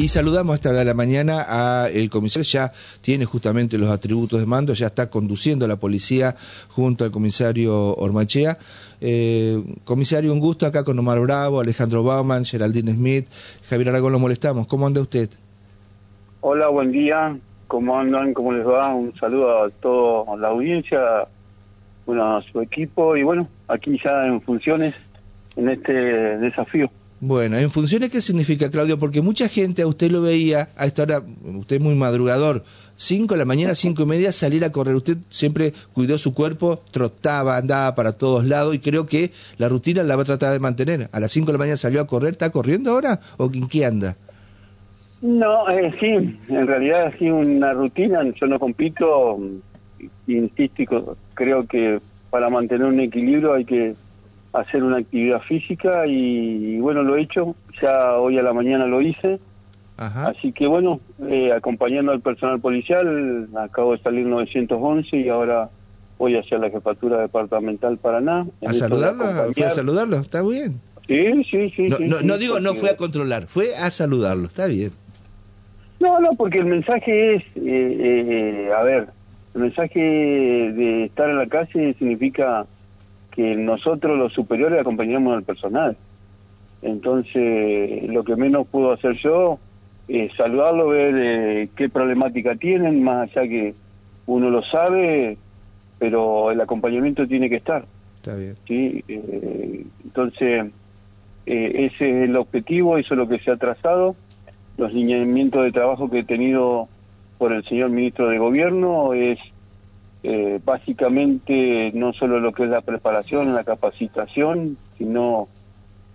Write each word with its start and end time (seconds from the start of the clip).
Y 0.00 0.08
saludamos 0.08 0.52
a 0.52 0.54
esta 0.54 0.70
hora 0.70 0.78
de 0.78 0.86
la 0.86 0.94
mañana 0.94 1.44
a 1.46 1.90
el 1.90 2.08
comisario, 2.08 2.44
ya 2.44 2.72
tiene 3.02 3.26
justamente 3.26 3.76
los 3.76 3.90
atributos 3.90 4.40
de 4.40 4.46
mando, 4.46 4.72
ya 4.72 4.86
está 4.86 5.10
conduciendo 5.10 5.66
a 5.66 5.68
la 5.68 5.76
policía 5.76 6.34
junto 6.70 7.04
al 7.04 7.10
comisario 7.10 7.94
Ormachea. 7.96 8.56
Eh, 9.02 9.62
comisario, 9.84 10.32
un 10.32 10.40
gusto 10.40 10.64
acá 10.64 10.84
con 10.84 10.98
Omar 10.98 11.20
Bravo, 11.20 11.60
Alejandro 11.60 12.02
Bauman, 12.02 12.46
Geraldine 12.46 12.94
Smith, 12.94 13.26
Javier 13.68 13.90
Aragón, 13.90 14.12
lo 14.12 14.18
molestamos. 14.18 14.66
¿Cómo 14.66 14.86
anda 14.86 15.02
usted? 15.02 15.28
Hola, 16.40 16.68
buen 16.68 16.92
día. 16.92 17.36
¿Cómo 17.66 17.98
andan? 17.98 18.32
¿Cómo 18.32 18.54
les 18.54 18.66
va? 18.66 18.94
Un 18.94 19.14
saludo 19.16 19.64
a 19.64 19.68
toda 19.68 20.34
la 20.38 20.48
audiencia, 20.48 20.98
bueno, 22.06 22.38
a 22.38 22.42
su 22.50 22.62
equipo 22.62 23.18
y 23.18 23.22
bueno, 23.22 23.46
aquí 23.68 24.00
ya 24.02 24.24
en 24.24 24.40
funciones 24.40 24.94
en 25.56 25.68
este 25.68 25.92
desafío. 25.92 26.90
Bueno, 27.22 27.58
¿en 27.58 27.68
funciones 27.68 28.08
qué 28.08 28.22
significa, 28.22 28.70
Claudio? 28.70 28.98
Porque 28.98 29.20
mucha 29.20 29.46
gente 29.46 29.82
a 29.82 29.86
usted 29.86 30.10
lo 30.10 30.22
veía, 30.22 30.70
a 30.74 30.86
esta 30.86 31.02
hora, 31.02 31.22
usted 31.44 31.76
es 31.76 31.82
muy 31.82 31.94
madrugador, 31.94 32.64
5 32.94 33.34
de 33.34 33.38
la 33.38 33.44
mañana, 33.44 33.74
cinco 33.74 34.04
y 34.04 34.06
media, 34.06 34.32
salir 34.32 34.64
a 34.64 34.72
correr. 34.72 34.94
Usted 34.94 35.18
siempre 35.28 35.74
cuidó 35.92 36.16
su 36.16 36.32
cuerpo, 36.32 36.82
trotaba, 36.90 37.58
andaba 37.58 37.94
para 37.94 38.12
todos 38.12 38.46
lados 38.46 38.74
y 38.74 38.78
creo 38.78 39.04
que 39.04 39.32
la 39.58 39.68
rutina 39.68 40.02
la 40.02 40.16
va 40.16 40.22
a 40.22 40.24
tratar 40.24 40.52
de 40.54 40.60
mantener. 40.60 41.10
A 41.12 41.20
las 41.20 41.30
5 41.32 41.46
de 41.46 41.52
la 41.52 41.58
mañana 41.58 41.76
salió 41.76 42.00
a 42.00 42.06
correr, 42.06 42.30
¿está 42.30 42.48
corriendo 42.48 42.92
ahora 42.92 43.20
o 43.36 43.50
en 43.52 43.68
qué 43.68 43.84
anda? 43.84 44.16
No, 45.20 45.68
eh, 45.68 45.92
sí, 46.00 46.38
en 46.48 46.66
realidad 46.66 47.12
es 47.14 47.20
una 47.20 47.74
rutina, 47.74 48.22
yo 48.40 48.46
no 48.46 48.58
compito, 48.58 49.38
insisto, 50.26 51.18
creo 51.34 51.66
que 51.66 52.00
para 52.30 52.48
mantener 52.48 52.86
un 52.86 53.00
equilibrio 53.00 53.52
hay 53.52 53.66
que 53.66 53.94
hacer 54.52 54.82
una 54.82 54.98
actividad 54.98 55.40
física 55.42 56.06
y, 56.06 56.78
bueno, 56.80 57.02
lo 57.02 57.16
he 57.16 57.22
hecho, 57.22 57.54
ya 57.80 58.14
hoy 58.16 58.38
a 58.38 58.42
la 58.42 58.52
mañana 58.52 58.86
lo 58.86 59.00
hice, 59.00 59.38
así 59.96 60.52
que 60.52 60.66
bueno, 60.66 61.00
eh, 61.28 61.52
acompañando 61.52 62.12
al 62.12 62.20
personal 62.20 62.60
policial, 62.60 63.48
acabo 63.56 63.92
de 63.92 64.02
salir 64.02 64.26
911 64.26 65.16
y 65.16 65.28
ahora 65.28 65.68
voy 66.18 66.36
hacia 66.36 66.58
la 66.58 66.70
jefatura 66.70 67.20
departamental 67.20 67.98
Paraná. 67.98 68.46
¿A 68.66 68.72
saludarlo? 68.72 69.24
¿Fue 69.54 69.64
a 69.64 69.70
saludarlo? 69.70 70.16
¿Está 70.16 70.42
bien? 70.42 70.80
Sí, 71.06 71.44
sí, 71.44 71.70
sí. 71.76 71.88
No, 71.88 72.20
no, 72.22 72.38
digo 72.38 72.60
no 72.60 72.74
fue 72.74 72.90
a 72.90 72.96
controlar, 72.96 73.46
fue 73.46 73.74
a 73.74 73.90
saludarlo, 73.90 74.46
está 74.46 74.66
bien. 74.66 74.92
No, 75.98 76.18
no, 76.18 76.30
porque 76.34 76.58
el 76.58 76.66
mensaje 76.66 77.34
es, 77.34 77.42
eh, 77.56 78.66
eh, 78.66 78.70
a 78.76 78.82
ver, 78.82 79.08
el 79.54 79.60
mensaje 79.60 80.00
de 80.00 81.04
estar 81.04 81.28
en 81.28 81.38
la 81.38 81.46
calle 81.46 81.94
significa 81.98 82.64
que 83.40 83.56
nosotros 83.56 84.18
los 84.18 84.34
superiores 84.34 84.78
acompañamos 84.78 85.34
al 85.34 85.44
personal. 85.44 85.96
Entonces, 86.82 88.06
lo 88.10 88.22
que 88.22 88.36
menos 88.36 88.66
puedo 88.66 88.92
hacer 88.92 89.16
yo 89.16 89.58
es 90.08 90.30
saludarlo, 90.36 90.88
ver 90.88 91.14
eh, 91.16 91.68
qué 91.74 91.88
problemática 91.88 92.54
tienen, 92.56 93.02
más 93.02 93.30
allá 93.30 93.48
que 93.48 93.74
uno 94.26 94.50
lo 94.50 94.62
sabe, 94.62 95.38
pero 95.98 96.50
el 96.50 96.60
acompañamiento 96.60 97.26
tiene 97.26 97.48
que 97.48 97.56
estar. 97.56 97.86
Está 98.16 98.36
bien. 98.36 98.56
¿sí? 98.68 99.02
Eh, 99.08 99.86
entonces, 100.04 100.66
eh, 101.46 101.90
ese 101.94 102.10
es 102.10 102.28
el 102.28 102.36
objetivo, 102.36 102.98
eso 102.98 103.14
es 103.14 103.18
lo 103.18 103.26
que 103.26 103.38
se 103.38 103.52
ha 103.52 103.56
trazado. 103.56 104.16
Los 104.76 104.92
lineamientos 104.92 105.64
de 105.64 105.72
trabajo 105.72 106.10
que 106.10 106.18
he 106.18 106.24
tenido 106.24 106.88
por 107.38 107.54
el 107.54 107.64
señor 107.64 107.88
ministro 107.88 108.28
de 108.28 108.36
Gobierno 108.36 109.14
es 109.14 109.38
eh, 110.22 110.60
básicamente 110.64 111.92
no 111.94 112.12
solo 112.12 112.40
lo 112.40 112.52
que 112.52 112.64
es 112.64 112.70
la 112.70 112.82
preparación, 112.82 113.54
la 113.54 113.64
capacitación, 113.64 114.76
sino 114.98 115.48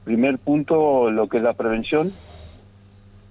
primer 0.03 0.38
punto 0.38 1.09
lo 1.09 1.28
que 1.28 1.38
es 1.38 1.44
la 1.44 1.53
prevención, 1.53 2.11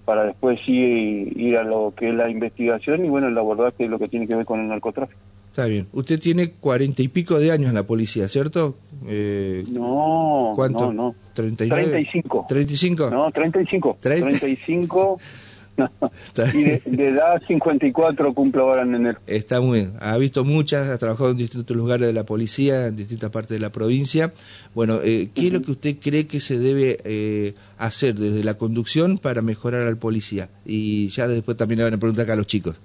para 0.05 0.25
después 0.25 0.59
sí 0.67 1.33
ir 1.37 1.57
a 1.57 1.63
lo 1.63 1.95
que 1.97 2.11
es 2.11 2.15
la 2.15 2.29
investigación 2.29 3.05
y 3.05 3.09
bueno, 3.09 3.29
el 3.29 3.39
abordaje 3.39 3.89
lo 3.89 3.99
que 3.99 4.09
tiene 4.09 4.27
que 4.27 4.35
ver 4.35 4.45
con 4.45 4.61
el 4.61 4.69
narcotráfico. 4.69 5.21
Está 5.51 5.67
bien. 5.67 5.87
Usted 5.93 6.19
tiene 6.19 6.51
cuarenta 6.51 7.01
y 7.01 7.07
pico 7.07 7.39
de 7.39 7.53
años 7.53 7.69
en 7.69 7.77
la 7.77 7.85
policía, 7.85 8.27
¿cierto? 8.27 8.77
Eh, 9.07 9.65
no, 9.69 10.53
¿Cuánto? 10.57 10.93
no, 10.93 11.11
no. 11.11 11.15
¿39? 11.37 11.69
35. 11.69 12.47
¿35? 12.49 13.11
No, 13.13 13.31
35. 13.31 13.99
35 14.01 15.19
y 16.55 16.63
de, 16.63 17.09
edad 17.09 17.43
54 17.47 18.35
cumplo 18.35 18.63
ahora 18.63 18.83
en 18.83 18.95
enero. 18.95 19.19
Está 19.27 19.61
muy 19.61 19.81
bien. 19.81 19.95
Ha 20.01 20.17
visto 20.17 20.45
muchas, 20.45 20.89
ha 20.89 20.99
trabajado 20.99 21.31
en 21.31 21.37
distintos 21.37 21.77
lugares 21.77 22.07
de 22.07 22.13
la 22.13 22.25
policía, 22.25 22.87
en 22.87 22.97
distintas 22.97 23.31
partes 23.31 23.51
de 23.51 23.61
la 23.61 23.71
provincia. 23.71 24.33
Bueno, 24.75 25.01
eh, 25.03 25.31
¿qué 25.35 25.49
es 25.49 25.53
lo 25.53 25.63
que 25.63 25.73
usted 25.73 25.97
cree 26.01 26.27
que 26.27 26.41
se 26.41 26.59
debe 26.59 26.99
eh, 27.05 27.55
hacer 27.79 28.15
desde 28.15 28.45
la 28.45 28.55
conducción 28.55 29.19
para 29.19 29.43
mejorar 29.43 29.87
al 29.87 29.97
policía? 29.97 30.49
Y 30.65 31.09
ya 31.09 31.29
después 31.29 31.57
también 31.57 31.79
le 31.79 31.85
van 31.85 31.95
a 31.95 31.99
preguntar 31.99 32.25
acá 32.25 32.35
a 32.35 32.37
los 32.37 32.47
chicos. 32.47 32.81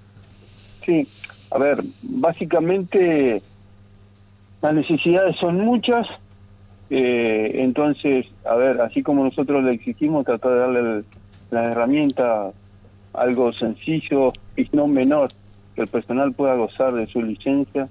Sí, 0.84 1.06
a 1.50 1.58
ver, 1.58 1.78
básicamente 2.02 3.42
las 4.62 4.74
necesidades 4.74 5.36
son 5.36 5.58
muchas. 5.58 6.06
Eh, 6.90 7.62
entonces, 7.62 8.26
a 8.44 8.56
ver, 8.56 8.80
así 8.80 9.02
como 9.02 9.24
nosotros 9.24 9.62
le 9.62 9.72
exigimos, 9.72 10.26
tratar 10.26 10.52
de 10.52 10.58
darle 10.58 11.04
las 11.50 11.72
herramientas 11.72 12.54
algo 13.12 13.52
sencillo 13.52 14.32
y 14.56 14.68
no 14.72 14.86
menor, 14.86 15.30
que 15.74 15.82
el 15.82 15.88
personal 15.88 16.32
pueda 16.32 16.54
gozar 16.54 16.94
de 16.94 17.06
su 17.06 17.22
licencia, 17.22 17.88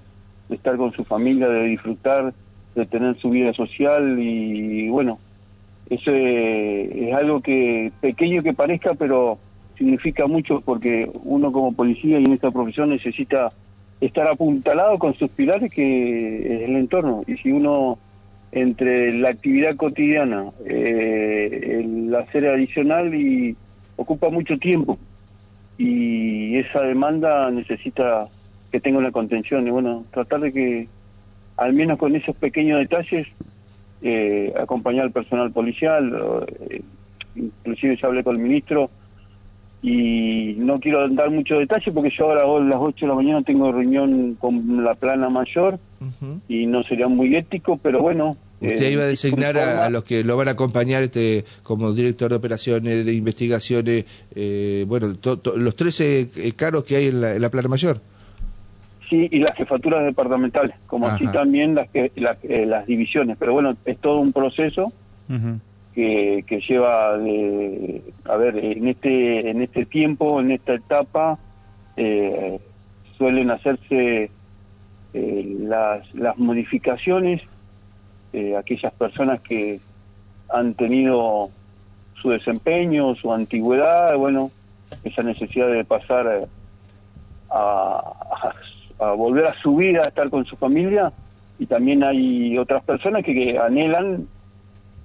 de 0.48 0.56
estar 0.56 0.76
con 0.76 0.92
su 0.92 1.04
familia, 1.04 1.48
de 1.48 1.64
disfrutar, 1.64 2.32
de 2.74 2.86
tener 2.86 3.16
su 3.18 3.30
vida 3.30 3.52
social 3.52 4.18
y, 4.18 4.88
bueno, 4.88 5.18
eso 5.88 6.12
es, 6.14 7.14
algo 7.14 7.40
que 7.40 7.92
pequeño 8.00 8.42
que 8.42 8.52
parezca, 8.52 8.94
pero 8.94 9.38
significa 9.76 10.26
mucho 10.26 10.60
porque 10.60 11.10
uno 11.24 11.52
como 11.52 11.72
policía 11.72 12.20
y 12.20 12.24
en 12.24 12.32
esta 12.32 12.50
profesión 12.50 12.90
necesita 12.90 13.50
estar 14.00 14.26
apuntalado 14.28 14.98
con 14.98 15.14
sus 15.14 15.30
pilares 15.30 15.70
que 15.72 16.38
es 16.38 16.68
el 16.68 16.76
entorno. 16.76 17.22
Y 17.26 17.36
si 17.36 17.50
uno 17.50 17.98
entre 18.52 19.12
la 19.12 19.30
actividad 19.30 19.76
cotidiana, 19.76 20.46
eh, 20.66 21.80
el 21.80 22.14
hacer 22.14 22.46
adicional 22.46 23.14
y 23.14 23.56
ocupa 23.96 24.30
mucho 24.30 24.58
tiempo 24.58 24.98
y 25.80 26.58
esa 26.58 26.82
demanda 26.82 27.50
necesita 27.50 28.28
que 28.70 28.80
tenga 28.80 28.98
una 28.98 29.12
contención 29.12 29.66
y 29.66 29.70
bueno, 29.70 30.04
tratar 30.10 30.40
de 30.40 30.52
que 30.52 30.88
al 31.56 31.72
menos 31.72 31.98
con 31.98 32.14
esos 32.14 32.36
pequeños 32.36 32.80
detalles 32.80 33.26
eh, 34.02 34.52
acompañar 34.60 35.04
al 35.04 35.10
personal 35.10 35.50
policial, 35.52 36.44
eh, 36.68 36.82
inclusive 37.34 37.96
ya 37.96 38.08
hablé 38.08 38.22
con 38.22 38.36
el 38.36 38.42
ministro 38.42 38.90
y 39.80 40.54
no 40.58 40.80
quiero 40.80 41.08
dar 41.08 41.30
muchos 41.30 41.58
detalles 41.60 41.94
porque 41.94 42.10
yo 42.10 42.26
ahora 42.26 42.42
a 42.42 42.68
las 42.68 42.78
8 42.78 43.06
de 43.06 43.08
la 43.08 43.14
mañana 43.14 43.42
tengo 43.42 43.72
reunión 43.72 44.36
con 44.38 44.84
la 44.84 44.94
plana 44.94 45.30
mayor 45.30 45.78
y 46.46 46.66
no 46.66 46.82
sería 46.82 47.08
muy 47.08 47.34
ético, 47.34 47.78
pero 47.82 48.02
bueno, 48.02 48.36
Usted 48.60 48.82
eh, 48.82 48.92
iba 48.92 49.04
a 49.04 49.06
designar 49.06 49.56
a, 49.56 49.88
los 49.88 50.04
que 50.04 50.22
lo 50.22 50.36
van 50.36 50.48
a 50.48 50.50
acompañar 50.50 51.02
este, 51.02 51.44
como 51.62 51.92
director 51.92 52.30
de 52.30 52.36
operaciones, 52.36 53.06
de 53.06 53.14
investigaciones, 53.14 54.04
eh, 54.34 54.84
bueno, 54.86 55.16
los 55.56 55.76
13 55.76 56.28
eh, 56.36 56.52
cargos 56.52 56.84
que 56.84 56.96
hay 56.96 57.06
en 57.08 57.40
la, 57.40 57.48
plana 57.48 57.68
mayor. 57.68 58.00
Sí, 59.08 59.28
y 59.30 59.38
las 59.38 59.56
jefaturas 59.56 60.04
departamentales, 60.04 60.76
como 60.86 61.06
así 61.06 61.26
también 61.28 61.74
las, 61.74 61.88
las 62.14 62.86
divisiones. 62.86 63.38
Pero 63.38 63.54
bueno, 63.54 63.76
es 63.84 63.98
todo 63.98 64.20
un 64.20 64.32
proceso 64.32 64.92
que, 65.94 66.44
que 66.46 66.60
lleva, 66.60 67.16
de, 67.16 68.02
a 68.26 68.36
ver, 68.36 68.58
en 68.58 68.86
este, 68.88 69.50
en 69.50 69.62
este 69.62 69.86
tiempo, 69.86 70.38
en 70.38 70.52
esta 70.52 70.74
etapa, 70.74 71.38
suelen 73.16 73.50
hacerse 73.50 74.30
las, 75.12 76.14
las 76.14 76.38
modificaciones 76.38 77.42
eh, 78.32 78.56
aquellas 78.56 78.92
personas 78.92 79.40
que 79.40 79.80
han 80.48 80.74
tenido 80.74 81.50
su 82.20 82.30
desempeño, 82.30 83.14
su 83.14 83.32
antigüedad, 83.32 84.16
bueno, 84.16 84.50
esa 85.04 85.22
necesidad 85.22 85.68
de 85.68 85.84
pasar 85.84 86.26
eh, 86.26 86.46
a, 87.50 89.12
volver 89.16 89.46
a 89.46 89.54
su 89.54 89.76
vida, 89.76 90.02
a 90.04 90.08
estar 90.08 90.28
con 90.30 90.44
su 90.44 90.56
familia, 90.56 91.12
y 91.58 91.66
también 91.66 92.04
hay 92.04 92.56
otras 92.58 92.82
personas 92.84 93.24
que, 93.24 93.58
anhelan 93.58 94.26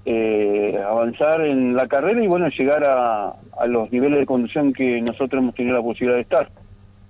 eh, 0.06 0.80
avanzar 0.88 1.42
en 1.42 1.76
la 1.76 1.88
carrera 1.88 2.24
y 2.24 2.28
bueno, 2.28 2.48
llegar 2.50 2.84
a, 2.84 3.34
a, 3.58 3.66
los 3.68 3.92
niveles 3.92 4.20
de 4.20 4.26
conducción 4.26 4.72
que 4.72 5.02
nosotros 5.02 5.42
hemos 5.42 5.56
tenido 5.56 5.76
la 5.76 5.84
posibilidad 5.84 6.16
de 6.16 6.22
estar. 6.22 6.50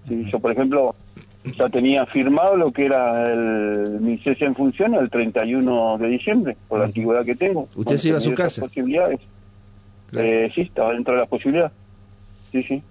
Yo, 0.08 0.40
por 0.40 0.52
ejemplo, 0.52 0.96
ya 1.54 1.70
tenía 1.70 2.06
firmado 2.08 2.56
lo 2.56 2.72
que 2.72 2.86
era 2.86 3.32
el, 3.32 4.00
mi 4.02 4.18
cese 4.20 4.46
en 4.46 4.56
función 4.56 4.96
el 4.96 5.10
31 5.10 5.98
de 5.98 6.08
diciembre, 6.08 6.58
por 6.68 6.80
la 6.80 6.86
antigüedad 6.86 7.24
que 7.24 7.36
tengo. 7.36 7.68
¿Usted 7.76 7.98
se 7.98 8.10
iba 8.10 8.18
a 8.18 8.22
su 8.22 8.34
casa? 8.34 8.62
Posibilidades. 8.62 9.20
Eh, 10.14 10.52
sí, 10.54 10.62
estaba 10.62 10.94
dentro 10.94 11.14
de 11.14 11.20
las 11.20 11.30
posibilidades. 11.30 11.72
Sí, 12.52 12.64
sí. 12.64 12.84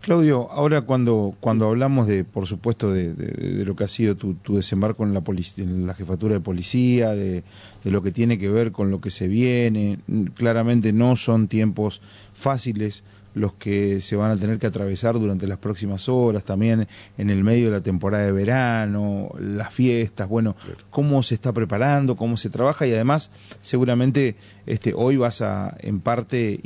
Claudio, 0.00 0.50
ahora 0.50 0.80
cuando, 0.80 1.34
cuando 1.40 1.66
hablamos 1.66 2.06
de, 2.06 2.24
por 2.24 2.46
supuesto, 2.46 2.90
de, 2.90 3.12
de, 3.12 3.64
lo 3.66 3.76
que 3.76 3.84
ha 3.84 3.88
sido 3.88 4.16
tu, 4.16 4.32
tu 4.34 4.56
desembarco 4.56 5.04
en 5.04 5.12
la, 5.12 5.22
en 5.58 5.86
la 5.86 5.92
jefatura 5.92 6.34
de 6.34 6.40
policía, 6.40 7.10
de, 7.10 7.44
de, 7.84 7.90
lo 7.90 8.02
que 8.02 8.10
tiene 8.10 8.38
que 8.38 8.48
ver 8.48 8.72
con 8.72 8.90
lo 8.90 9.02
que 9.02 9.10
se 9.10 9.28
viene, 9.28 9.98
claramente 10.34 10.94
no 10.94 11.16
son 11.16 11.48
tiempos 11.48 12.00
fáciles 12.32 13.04
los 13.34 13.54
que 13.54 14.00
se 14.00 14.16
van 14.16 14.30
a 14.30 14.36
tener 14.36 14.58
que 14.58 14.66
atravesar 14.66 15.18
durante 15.18 15.46
las 15.46 15.58
próximas 15.58 16.08
horas, 16.08 16.44
también 16.44 16.86
en 17.16 17.30
el 17.30 17.44
medio 17.44 17.66
de 17.66 17.72
la 17.72 17.82
temporada 17.82 18.24
de 18.24 18.32
verano, 18.32 19.30
las 19.38 19.72
fiestas, 19.72 20.28
bueno, 20.28 20.56
cómo 20.90 21.22
se 21.22 21.34
está 21.34 21.52
preparando, 21.52 22.16
cómo 22.16 22.36
se 22.36 22.50
trabaja 22.50 22.86
y 22.86 22.92
además 22.92 23.30
seguramente 23.60 24.36
este 24.66 24.92
hoy 24.94 25.16
vas 25.16 25.42
a 25.42 25.76
en 25.80 26.00
parte 26.00 26.60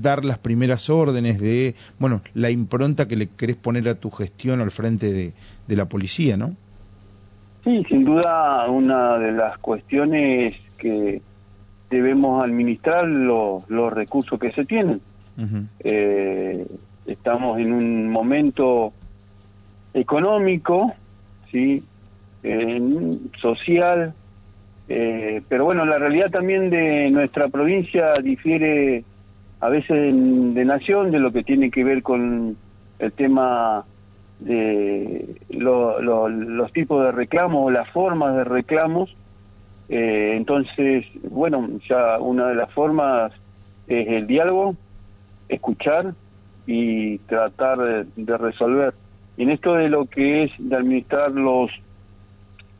dar 0.00 0.24
las 0.24 0.38
primeras 0.38 0.88
órdenes 0.90 1.40
de, 1.40 1.74
bueno, 1.98 2.22
la 2.34 2.50
impronta 2.50 3.08
que 3.08 3.16
le 3.16 3.28
querés 3.28 3.56
poner 3.56 3.88
a 3.88 3.94
tu 3.96 4.10
gestión 4.10 4.60
al 4.60 4.70
frente 4.70 5.12
de, 5.12 5.32
de 5.66 5.76
la 5.76 5.86
policía, 5.86 6.36
¿no? 6.36 6.54
Sí, 7.64 7.84
sin 7.88 8.04
duda 8.04 8.70
una 8.70 9.18
de 9.18 9.32
las 9.32 9.58
cuestiones 9.58 10.54
que 10.78 11.20
debemos 11.90 12.42
administrar 12.42 13.06
los, 13.06 13.68
los 13.68 13.92
recursos 13.92 14.38
que 14.38 14.52
se 14.52 14.64
tienen. 14.64 15.00
Eh, 15.80 16.66
estamos 17.06 17.58
en 17.58 17.72
un 17.72 18.08
momento 18.10 18.92
económico, 19.94 20.92
sí, 21.50 21.82
social, 23.40 24.14
eh, 24.88 25.42
pero 25.48 25.64
bueno, 25.64 25.84
la 25.84 25.98
realidad 25.98 26.30
también 26.30 26.70
de 26.70 27.10
nuestra 27.10 27.48
provincia 27.48 28.14
difiere 28.22 29.04
a 29.60 29.68
veces 29.68 30.14
de 30.14 30.64
nación 30.64 31.10
de 31.10 31.18
lo 31.18 31.32
que 31.32 31.42
tiene 31.42 31.70
que 31.70 31.84
ver 31.84 32.02
con 32.02 32.56
el 32.98 33.12
tema 33.12 33.84
de 34.40 35.36
los 35.50 36.72
tipos 36.72 37.04
de 37.04 37.12
reclamos 37.12 37.66
o 37.66 37.70
las 37.70 37.88
formas 37.90 38.34
de 38.36 38.44
reclamos. 38.44 39.14
Eh, 39.88 40.34
entonces, 40.36 41.06
bueno, 41.28 41.68
ya 41.88 42.18
una 42.18 42.48
de 42.48 42.54
las 42.54 42.72
formas 42.72 43.32
es 43.88 44.08
el 44.08 44.26
diálogo, 44.26 44.76
escuchar 45.48 46.14
y 46.66 47.18
tratar 47.18 47.78
de, 48.16 48.36
resolver. 48.36 48.94
En 49.36 49.50
esto 49.50 49.74
de 49.74 49.88
lo 49.88 50.06
que 50.06 50.44
es 50.44 50.52
de 50.58 50.76
administrar 50.76 51.30
los 51.30 51.70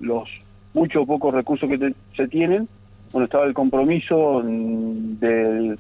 los 0.01 0.29
muchos 0.75 1.07
pocos 1.07 1.35
recursos 1.35 1.69
que 1.69 1.93
se 2.17 2.29
tienen, 2.29 2.69
bueno, 3.13 3.25
estaba 3.25 3.47
el 3.47 3.55
compromiso 3.55 4.43
del, 4.45 5.79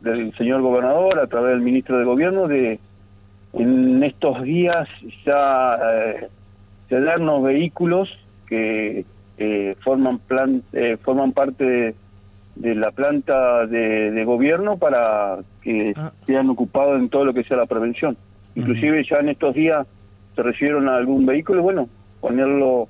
del 0.00 0.36
señor 0.36 0.60
gobernador 0.60 1.18
a 1.18 1.26
través 1.26 1.52
del 1.52 1.62
ministro 1.62 1.98
de 1.98 2.04
gobierno 2.04 2.46
de 2.46 2.78
en 3.52 4.02
estos 4.02 4.42
días 4.42 4.88
ya 5.24 5.78
eh, 5.94 6.28
cedernos 6.88 7.42
vehículos 7.42 8.08
que 8.46 9.04
eh, 9.38 9.76
forman 9.80 10.18
plan, 10.18 10.62
eh, 10.72 10.96
forman 11.02 11.32
parte 11.32 11.94
de, 12.54 12.74
la 12.74 12.90
planta 12.90 13.66
de, 13.66 14.24
gobierno 14.24 14.76
para 14.76 15.38
que 15.62 15.94
ah. 15.96 16.12
sean 16.26 16.50
ocupados 16.50 16.98
en 16.98 17.08
todo 17.08 17.24
lo 17.24 17.34
que 17.34 17.44
sea 17.44 17.56
la 17.56 17.66
prevención. 17.66 18.16
Inclusive 18.54 19.04
ya 19.08 19.16
en 19.18 19.30
estos 19.30 19.54
días 19.54 19.86
se 20.34 20.42
recibieron 20.42 20.88
algún 20.88 21.24
vehículo, 21.24 21.62
bueno, 21.62 21.88
ponerlo 22.20 22.88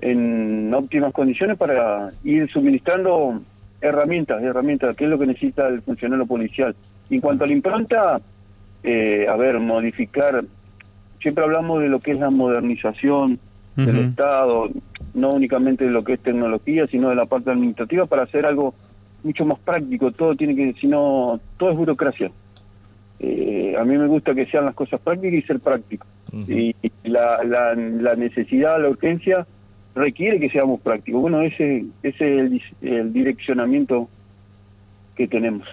en 0.00 0.72
óptimas 0.74 1.12
condiciones 1.12 1.56
para 1.56 2.10
ir 2.24 2.50
suministrando 2.50 3.40
herramientas, 3.80 4.42
herramientas, 4.42 4.96
que 4.96 5.04
es 5.04 5.10
lo 5.10 5.18
que 5.18 5.26
necesita 5.26 5.68
el 5.68 5.82
funcionario 5.82 6.26
policial. 6.26 6.74
en 7.10 7.20
cuanto 7.20 7.44
a 7.44 7.46
la 7.46 7.52
impronta, 7.52 8.20
eh, 8.82 9.26
a 9.28 9.36
ver, 9.36 9.58
modificar, 9.60 10.44
siempre 11.20 11.44
hablamos 11.44 11.80
de 11.80 11.88
lo 11.88 12.00
que 12.00 12.12
es 12.12 12.18
la 12.18 12.30
modernización 12.30 13.38
del 13.76 13.98
Estado, 13.98 14.68
no 15.14 15.30
únicamente 15.30 15.84
de 15.84 15.92
lo 15.92 16.02
que 16.02 16.14
es 16.14 16.20
tecnología, 16.20 16.88
sino 16.88 17.10
de 17.10 17.14
la 17.14 17.26
parte 17.26 17.50
administrativa 17.50 18.06
para 18.06 18.24
hacer 18.24 18.44
algo 18.44 18.74
mucho 19.22 19.44
más 19.44 19.58
práctico. 19.58 20.10
Todo 20.12 20.34
tiene 20.34 20.54
que, 20.54 20.74
sino 20.80 21.40
todo 21.56 21.70
es 21.70 21.76
burocracia. 21.76 22.30
Eh, 23.20 23.74
a 23.78 23.84
mí 23.84 23.98
me 23.98 24.06
gusta 24.06 24.34
que 24.34 24.46
sean 24.46 24.64
las 24.64 24.74
cosas 24.74 25.00
prácticas 25.00 25.38
y 25.38 25.42
ser 25.42 25.60
práctico. 25.60 26.06
Y 26.32 26.74
la, 27.04 27.42
la, 27.42 28.14
necesidad, 28.14 28.80
la 28.80 28.90
urgencia 28.90 29.46
requiere 29.94 30.38
que 30.38 30.50
seamos 30.50 30.80
prácticos. 30.80 31.22
Bueno, 31.22 31.40
ese, 31.40 31.86
ese 32.02 32.40
es 32.44 32.62
el 32.82 33.12
direccionamiento 33.12 34.08
que 35.16 35.26
tenemos. 35.26 35.66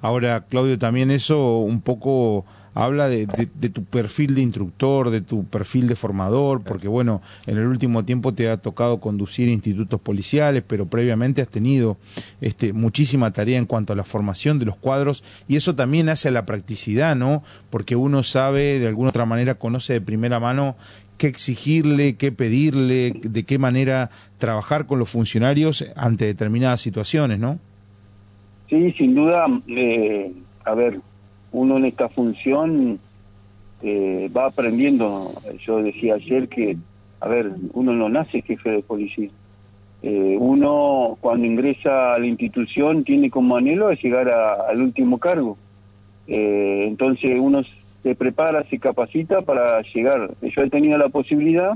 Ahora, 0.00 0.44
Claudio, 0.48 0.78
también 0.78 1.10
eso 1.10 1.60
un 1.60 1.80
poco 1.80 2.44
habla 2.74 3.08
de, 3.08 3.26
tu 3.72 3.84
perfil 3.84 4.34
de 4.34 4.42
instructor, 4.42 5.10
de 5.10 5.20
tu 5.20 5.44
perfil 5.44 5.86
de 5.86 5.96
formador, 5.96 6.62
porque 6.62 6.88
bueno, 6.88 7.22
en 7.46 7.58
el 7.58 7.66
último 7.66 8.04
tiempo 8.04 8.34
te 8.34 8.48
ha 8.50 8.56
tocado 8.56 9.00
conducir 9.00 9.48
institutos 9.48 10.00
policiales, 10.00 10.64
pero 10.66 10.86
previamente 10.86 11.40
has 11.40 11.48
tenido 11.48 11.96
este, 12.40 12.72
muchísima 12.72 13.32
tarea 13.32 13.58
en 13.58 13.66
cuanto 13.66 13.92
a 13.92 13.96
la 13.96 14.02
formación 14.02 14.58
de 14.58 14.66
los 14.66 14.76
cuadros 14.76 15.22
y 15.48 15.56
eso 15.56 15.74
también 15.74 16.08
hace 16.08 16.28
a 16.28 16.32
la 16.32 16.46
practicidad, 16.46 17.14
¿no? 17.14 17.42
Porque 17.70 17.96
uno 17.96 18.22
sabe, 18.22 18.78
de 18.80 18.88
alguna 18.88 19.10
otra 19.10 19.24
manera, 19.24 19.54
conoce 19.54 19.92
de 19.92 20.00
primera 20.00 20.40
mano 20.40 20.76
qué 21.16 21.28
exigirle, 21.28 22.16
qué 22.16 22.32
pedirle, 22.32 23.12
de 23.22 23.44
qué 23.44 23.58
manera 23.58 24.10
trabajar 24.38 24.86
con 24.86 24.98
los 24.98 25.08
funcionarios 25.08 25.84
ante 25.96 26.24
determinadas 26.26 26.80
situaciones, 26.80 27.38
¿no? 27.38 27.58
Sí, 28.68 28.92
sin 28.92 29.14
duda, 29.14 29.46
eh, 29.68 30.32
a 30.64 30.74
ver, 30.74 31.00
uno 31.54 31.78
en 31.78 31.84
esta 31.84 32.08
función 32.08 32.98
eh, 33.80 34.28
va 34.36 34.46
aprendiendo. 34.46 35.32
Yo 35.64 35.82
decía 35.82 36.14
ayer 36.14 36.48
que, 36.48 36.76
a 37.20 37.28
ver, 37.28 37.52
uno 37.72 37.92
no 37.92 38.08
nace 38.08 38.42
jefe 38.42 38.70
de 38.70 38.82
policía. 38.82 39.30
Eh, 40.02 40.36
uno 40.38 41.16
cuando 41.20 41.46
ingresa 41.46 42.14
a 42.14 42.18
la 42.18 42.26
institución 42.26 43.04
tiene 43.04 43.30
como 43.30 43.56
anhelo 43.56 43.90
llegar 43.92 44.28
al 44.28 44.82
último 44.82 45.18
cargo. 45.18 45.56
Eh, 46.26 46.86
entonces 46.88 47.38
uno 47.40 47.62
se 48.02 48.14
prepara, 48.16 48.64
se 48.64 48.80
capacita 48.80 49.42
para 49.42 49.80
llegar. 49.82 50.30
Yo 50.42 50.62
he 50.62 50.70
tenido 50.70 50.98
la 50.98 51.08
posibilidad, 51.08 51.72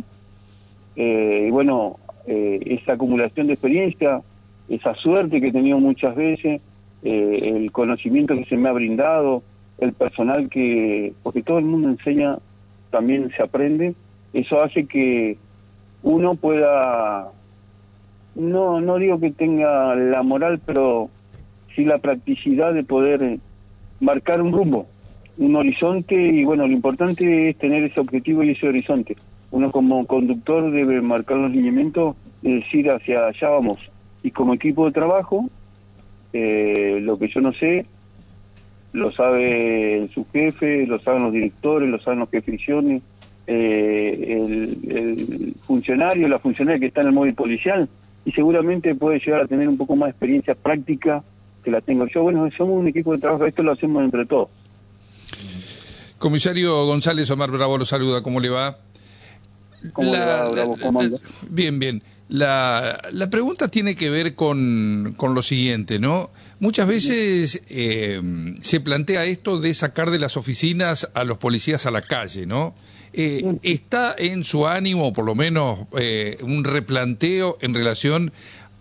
bueno, 1.50 1.96
esa 2.26 2.94
acumulación 2.94 3.46
de 3.46 3.52
experiencia, 3.52 4.20
esa 4.68 4.94
suerte 4.94 5.40
que 5.40 5.48
he 5.48 5.52
tenido 5.52 5.78
muchas 5.78 6.14
veces, 6.16 6.60
el 7.02 7.70
conocimiento 7.70 8.34
que 8.34 8.44
se 8.44 8.56
me 8.56 8.68
ha 8.68 8.72
brindado, 8.72 9.42
el 9.78 9.92
personal 9.92 10.48
que, 10.48 11.12
porque 11.22 11.42
todo 11.42 11.58
el 11.58 11.64
mundo 11.64 11.88
enseña, 11.88 12.38
también 12.90 13.30
se 13.36 13.42
aprende, 13.42 13.94
eso 14.32 14.62
hace 14.62 14.86
que 14.86 15.36
uno 16.02 16.34
pueda, 16.34 17.28
no, 18.34 18.80
no 18.80 18.96
digo 18.98 19.20
que 19.20 19.30
tenga 19.30 19.94
la 19.94 20.22
moral, 20.22 20.60
pero 20.64 21.10
sí 21.74 21.84
la 21.84 21.98
practicidad 21.98 22.72
de 22.74 22.84
poder 22.84 23.38
marcar 24.00 24.42
un 24.42 24.52
rumbo, 24.52 24.86
un 25.38 25.56
horizonte, 25.56 26.14
y 26.14 26.44
bueno, 26.44 26.66
lo 26.66 26.72
importante 26.72 27.50
es 27.50 27.58
tener 27.58 27.84
ese 27.84 28.00
objetivo 28.00 28.42
y 28.42 28.50
ese 28.50 28.68
horizonte. 28.68 29.16
Uno 29.50 29.70
como 29.70 30.06
conductor 30.06 30.70
debe 30.70 31.00
marcar 31.00 31.38
los 31.38 31.50
lineamientos 31.50 32.16
y 32.42 32.54
decir 32.54 32.90
hacia 32.90 33.26
allá 33.26 33.48
vamos. 33.48 33.78
Y 34.22 34.30
como 34.30 34.54
equipo 34.54 34.86
de 34.86 34.92
trabajo, 34.92 35.48
eh, 36.32 36.98
lo 37.00 37.18
que 37.18 37.28
yo 37.28 37.40
no 37.40 37.52
sé 37.52 37.86
lo 38.92 39.12
sabe 39.12 40.08
su 40.14 40.26
jefe, 40.32 40.86
lo 40.86 40.98
saben 41.00 41.24
los 41.24 41.32
directores, 41.32 41.88
lo 41.88 42.00
saben 42.00 42.20
los 42.20 42.30
jefes 42.30 42.60
eh, 43.46 44.36
el, 44.90 45.54
funcionario, 45.66 46.28
la 46.28 46.38
funcionaria 46.38 46.80
que 46.80 46.86
está 46.86 47.00
en 47.00 47.08
el 47.08 47.12
móvil 47.12 47.34
policial, 47.34 47.88
y 48.24 48.32
seguramente 48.32 48.94
puede 48.94 49.20
llegar 49.20 49.42
a 49.42 49.46
tener 49.46 49.68
un 49.68 49.78
poco 49.78 49.96
más 49.96 50.08
de 50.08 50.10
experiencia 50.10 50.54
práctica 50.54 51.22
que 51.64 51.70
la 51.70 51.80
tengo 51.80 52.06
yo. 52.06 52.22
Bueno, 52.22 52.48
somos 52.56 52.78
un 52.78 52.88
equipo 52.88 53.12
de 53.12 53.20
trabajo, 53.20 53.46
esto 53.46 53.62
lo 53.62 53.72
hacemos 53.72 54.04
entre 54.04 54.26
todos. 54.26 54.48
Comisario 56.18 56.84
González 56.86 57.30
Omar 57.30 57.50
Bravo 57.50 57.78
lo 57.78 57.84
saluda, 57.84 58.22
¿cómo 58.22 58.40
le 58.40 58.48
va? 58.48 58.78
¿Cómo 59.92 60.12
le 60.12 60.18
va, 60.18 60.50
Bravo? 60.50 60.76
¿Cómo 60.82 61.00
anda? 61.00 61.18
Bien, 61.48 61.78
bien. 61.78 62.02
La, 62.28 63.00
la 63.10 63.30
pregunta 63.30 63.68
tiene 63.68 63.94
que 63.94 64.10
ver 64.10 64.34
con, 64.34 65.14
con 65.16 65.34
lo 65.34 65.42
siguiente, 65.42 65.98
¿no? 65.98 66.30
Muchas 66.60 66.86
veces 66.86 67.62
eh, 67.70 68.20
se 68.60 68.80
plantea 68.80 69.24
esto 69.24 69.60
de 69.60 69.72
sacar 69.72 70.10
de 70.10 70.18
las 70.18 70.36
oficinas 70.36 71.08
a 71.14 71.24
los 71.24 71.38
policías 71.38 71.86
a 71.86 71.90
la 71.90 72.02
calle, 72.02 72.46
¿no? 72.46 72.74
Eh, 73.14 73.58
¿Está 73.62 74.14
en 74.18 74.44
su 74.44 74.66
ánimo, 74.66 75.12
por 75.12 75.24
lo 75.24 75.34
menos, 75.34 75.86
eh, 75.98 76.36
un 76.42 76.64
replanteo 76.64 77.56
en 77.62 77.72
relación 77.72 78.32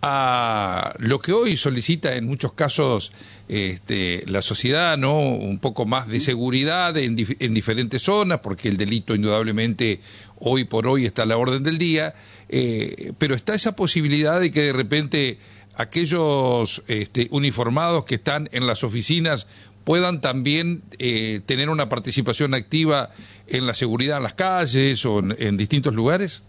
a 0.02 0.94
lo 1.00 1.20
que 1.20 1.34
hoy 1.34 1.58
solicita 1.58 2.16
en 2.16 2.26
muchos 2.26 2.54
casos 2.54 3.12
este, 3.48 4.24
la 4.28 4.42
sociedad, 4.42 4.98
¿no? 4.98 5.20
Un 5.20 5.60
poco 5.60 5.86
más 5.86 6.08
de 6.08 6.20
seguridad 6.20 6.96
en, 6.98 7.16
en 7.40 7.54
diferentes 7.54 8.02
zonas, 8.04 8.40
porque 8.42 8.68
el 8.68 8.78
delito 8.78 9.16
indudablemente 9.16 10.00
hoy 10.40 10.66
por 10.66 10.88
hoy 10.88 11.06
está 11.06 11.24
a 11.24 11.26
la 11.26 11.38
orden 11.38 11.64
del 11.64 11.78
día. 11.78 12.14
Eh, 12.50 13.14
pero 13.18 13.36
está 13.36 13.56
esa 13.56 13.76
posibilidad 13.76 14.40
de 14.40 14.52
que 14.52 14.62
de 14.62 14.74
repente 14.74 15.38
aquellos 15.76 16.84
este, 16.88 17.28
uniformados 17.32 18.06
que 18.06 18.16
están 18.16 18.50
en 18.52 18.66
las 18.66 18.84
oficinas 18.84 19.48
puedan 19.84 20.22
también 20.22 20.82
eh, 21.00 21.42
tener 21.46 21.70
una 21.70 21.88
participación 21.88 22.54
activa 22.54 23.10
en 23.48 23.66
la 23.66 23.74
seguridad 23.74 24.18
en 24.18 24.24
las 24.24 24.34
calles 24.34 25.06
o 25.06 25.20
en, 25.20 25.56
distintos 25.56 25.94
lugares? 25.94 26.44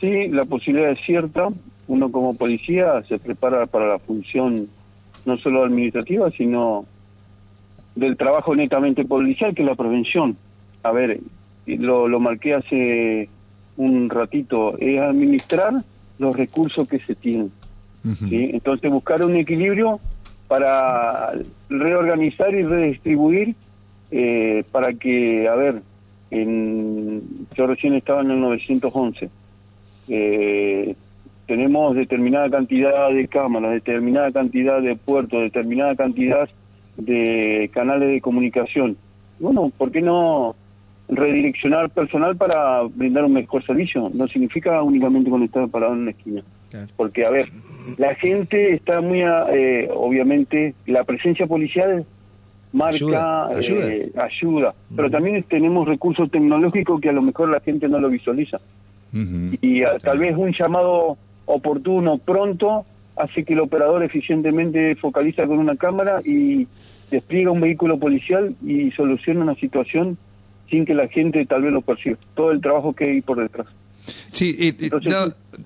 Sí, 0.00 0.28
la 0.28 0.44
posibilidad 0.44 0.90
es 0.90 0.98
cierta. 1.06 1.48
Uno 1.88 2.10
como 2.10 2.36
policía 2.36 3.02
se 3.08 3.18
prepara 3.18 3.66
para 3.66 3.88
la 3.88 3.98
función 3.98 4.68
no 5.24 5.36
solo 5.38 5.64
administrativa, 5.64 6.30
sino 6.30 6.84
del 7.94 8.16
trabajo 8.16 8.54
netamente 8.54 9.04
policial, 9.04 9.54
que 9.54 9.62
es 9.62 9.68
la 9.68 9.74
prevención. 9.74 10.36
A 10.82 10.92
ver, 10.92 11.20
lo, 11.66 12.08
lo 12.08 12.20
marqué 12.20 12.54
hace 12.54 13.28
un 13.76 14.08
ratito, 14.08 14.76
es 14.78 15.00
administrar 15.00 15.74
los 16.18 16.36
recursos 16.36 16.88
que 16.88 16.98
se 17.00 17.14
tienen. 17.14 17.50
¿sí? 18.14 18.50
Entonces 18.52 18.90
buscar 18.90 19.24
un 19.24 19.36
equilibrio 19.36 20.00
para 20.48 21.32
reorganizar 21.68 22.54
y 22.54 22.62
redistribuir 22.62 23.54
eh, 24.10 24.64
para 24.70 24.94
que, 24.94 25.48
a 25.48 25.54
ver, 25.56 25.82
en, 26.30 27.22
yo 27.54 27.66
recién 27.66 27.94
estaba 27.94 28.22
en 28.22 28.30
el 28.30 28.40
911, 28.40 29.28
eh, 30.08 30.94
tenemos 31.46 31.94
determinada 31.94 32.50
cantidad 32.50 33.10
de 33.10 33.28
cámaras, 33.28 33.72
determinada 33.72 34.32
cantidad 34.32 34.80
de 34.82 34.96
puertos, 34.96 35.40
determinada 35.40 35.94
cantidad 35.94 36.48
de 36.96 37.70
canales 37.72 38.08
de 38.10 38.20
comunicación. 38.20 38.96
Bueno, 39.38 39.70
¿por 39.76 39.92
qué 39.92 40.02
no 40.02 40.56
redireccionar 41.08 41.90
personal 41.90 42.36
para 42.36 42.82
brindar 42.82 43.24
un 43.24 43.34
mejor 43.34 43.64
servicio? 43.64 44.10
No 44.12 44.26
significa 44.26 44.82
únicamente 44.82 45.30
conectar 45.30 45.68
parado 45.68 45.92
en 45.94 46.00
una 46.00 46.10
esquina. 46.10 46.42
Porque, 46.96 47.24
a 47.24 47.30
ver, 47.30 47.48
la 47.96 48.14
gente 48.16 48.74
está 48.74 49.00
muy, 49.00 49.20
eh, 49.22 49.88
obviamente, 49.94 50.74
la 50.86 51.04
presencia 51.04 51.46
policial 51.46 52.04
marca, 52.72 53.46
ayuda, 53.46 53.88
eh, 53.88 54.12
ayuda. 54.16 54.74
pero 54.94 55.10
también 55.10 55.42
tenemos 55.44 55.88
recursos 55.88 56.30
tecnológicos 56.30 57.00
que 57.00 57.08
a 57.08 57.12
lo 57.12 57.22
mejor 57.22 57.48
la 57.50 57.60
gente 57.60 57.88
no 57.88 57.98
lo 57.98 58.08
visualiza. 58.08 58.58
Y 59.62 59.82
tal 60.02 60.18
vez 60.18 60.36
un 60.36 60.52
llamado 60.52 61.16
oportuno, 61.46 62.18
pronto, 62.18 62.84
hace 63.16 63.44
que 63.44 63.54
el 63.54 63.60
operador 63.60 64.02
eficientemente 64.02 64.94
focaliza 64.96 65.46
con 65.46 65.58
una 65.58 65.76
cámara 65.76 66.20
y 66.24 66.66
despliega 67.10 67.50
un 67.50 67.60
vehículo 67.60 67.98
policial 67.98 68.54
y 68.64 68.90
soluciona 68.92 69.40
una 69.40 69.54
situación 69.54 70.18
sin 70.68 70.84
que 70.84 70.94
la 70.94 71.08
gente 71.08 71.44
tal 71.46 71.62
vez 71.62 71.72
lo 71.72 71.80
perciba. 71.80 72.18
Todo 72.34 72.50
el 72.50 72.60
trabajo 72.60 72.92
que 72.92 73.04
hay 73.04 73.20
por 73.22 73.40
detrás. 73.40 73.66
Sí, 74.28 74.56
eh, 74.60 74.90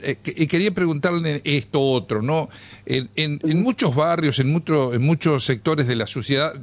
eh 0.02 0.46
quería 0.46 0.72
preguntarle 0.72 1.42
esto 1.44 1.80
otro, 1.80 2.22
¿no? 2.22 2.49
En, 2.87 3.08
en, 3.16 3.62
muchos 3.62 3.94
barrios, 3.94 4.38
en, 4.38 4.50
mucho, 4.50 4.94
en 4.94 5.02
muchos 5.02 5.44
sectores 5.44 5.87
de 5.87 5.96
la 5.96 6.06
sociedad, 6.06 6.54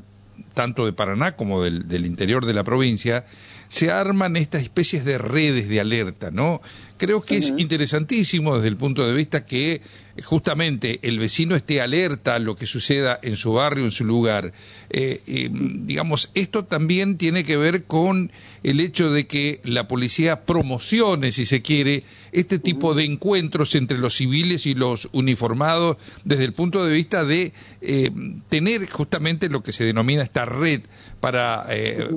tanto 0.54 0.86
de 0.86 0.94
Paraná 0.94 1.36
como 1.36 1.62
del, 1.62 1.88
del 1.88 2.06
interior 2.06 2.46
de 2.46 2.54
la 2.54 2.64
provincia, 2.64 3.26
se 3.68 3.92
arman 3.92 4.38
estas 4.38 4.64
especies 4.64 5.06
de 5.06 5.18
redes 5.18 5.68
de 5.70 5.80
alerta, 5.80 6.32
¿no? 6.32 6.62
Creo 6.98 7.22
que 7.22 7.38
es 7.38 7.54
interesantísimo 7.58 8.56
desde 8.56 8.70
el 8.70 8.78
punto 8.78 9.06
de 9.06 9.14
vista 9.14 9.46
que 9.46 9.82
justamente 10.24 11.00
el 11.04 11.20
vecino 11.20 11.56
esté 11.56 11.82
alerta 11.82 12.36
a 12.36 12.40
lo 12.40 12.56
que 12.56 12.66
suceda 12.66 13.20
en 13.22 13.36
su 13.36 13.54
barrio, 13.54 13.86
en 13.86 13.92
su 13.92 14.04
lugar. 14.04 14.54
Eh, 14.90 15.22
eh, 15.28 15.50
digamos, 15.52 16.32
esto 16.34 16.66
también 16.66 17.18
tiene 17.18 17.44
que 17.44 17.58
ver 17.58 17.84
con 17.84 18.32
el 18.64 18.80
hecho 18.80 19.12
de 19.12 19.28
que 19.28 19.62
la 19.64 19.88
policía 19.88 20.46
promocione, 20.46 21.32
si 21.32 21.46
se 21.46 21.62
quiere, 21.62 22.04
este 22.32 22.60
tipo 22.60 22.94
de 22.94 23.04
encuentros 23.04 23.76
entre 23.76 24.00
los 24.00 24.16
civiles 24.16 24.66
y 24.66 24.74
los 24.74 25.10
uniformados 25.12 25.98
desde 26.24 26.46
el 26.46 26.54
punto 26.54 26.86
de 26.86 26.94
vista 26.94 27.24
de 27.24 27.54
eh, 27.82 28.12
tener 28.50 28.90
justamente 28.90 29.50
lo 29.50 29.64
que 29.64 29.72
se 29.72 29.86
denomina 29.86 30.24
esta 30.24 30.46
red 30.46 30.82
para, 31.20 31.68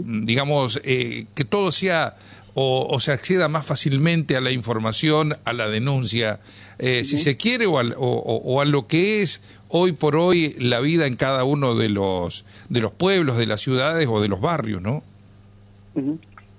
digamos, 0.05 0.79
que 0.79 1.47
todo 1.49 1.73
sea 1.73 2.17
o, 2.55 2.99
se 3.01 3.13
acceda 3.13 3.49
más 3.49 3.67
fácilmente 3.67 4.37
a 4.37 4.41
la 4.41 4.51
información, 4.51 5.35
a 5.45 5.53
la 5.53 5.69
denuncia, 5.69 6.41
eh, 6.79 7.05
si 7.05 7.19
se 7.19 7.37
quiere, 7.37 7.67
o, 7.67 7.75
o, 7.77 8.61
a 8.61 8.65
lo 8.65 8.87
que 8.87 9.23
es 9.23 9.43
hoy 9.69 9.93
por 9.93 10.17
hoy 10.17 10.55
la 10.59 10.81
vida 10.81 11.07
en 11.07 11.17
cada 11.17 11.45
uno 11.45 11.75
de 11.75 11.89
los, 11.89 12.45
de 12.69 12.81
los 12.81 12.93
pueblos, 12.93 13.37
de 13.37 13.47
las 13.47 13.61
ciudades 13.61 14.09
o 14.11 14.21
de 14.21 14.29
los 14.29 14.41
barrios, 14.41 14.83
¿no? 14.83 15.03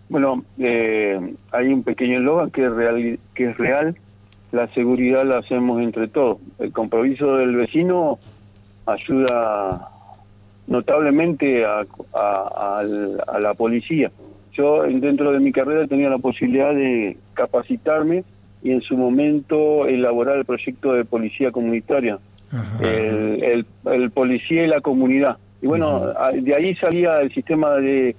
Bueno, 0.10 0.44
eh, 0.60 1.20
hay 1.52 1.68
un 1.68 1.84
pequeño 1.84 2.18
eslogan 2.18 2.52
que 2.52 2.66
es 2.66 2.72
real, 2.72 3.20
que 3.34 3.50
es 3.50 3.58
real, 3.58 3.96
la 4.52 4.68
seguridad 4.74 5.26
la 5.26 5.40
hacemos 5.40 5.82
entre 5.82 6.08
todos. 6.08 6.38
El 6.60 6.72
compromiso 6.72 7.38
del 7.38 7.56
vecino 7.56 8.20
ayuda 8.86 9.90
notablemente 10.68 11.66
a, 11.66 11.86
a 12.14 13.40
la 13.42 13.54
policía 13.54 14.12
yo 14.54 14.84
dentro 14.84 15.32
de 15.32 15.40
mi 15.40 15.52
carrera 15.52 15.88
tenía 15.88 16.10
la 16.10 16.18
posibilidad 16.18 16.74
de 16.74 17.18
capacitarme 17.34 18.24
y 18.64 18.72
en 18.72 18.82
su 18.82 18.96
momento 18.96 19.88
elaborar 19.88 20.38
el 20.38 20.46
proyecto 20.46 20.94
de 20.94 21.06
policía 21.06 21.52
comunitaria, 21.52 22.20
el, 22.82 23.66
el, 23.86 24.12
policía 24.12 24.66
y 24.66 24.68
la 24.68 24.82
comunidad. 24.82 25.38
Y 25.62 25.68
bueno, 25.68 26.08
de 26.34 26.56
ahí 26.56 26.76
salía 26.76 27.20
el 27.20 27.34
sistema 27.34 27.76
de, 27.76 28.16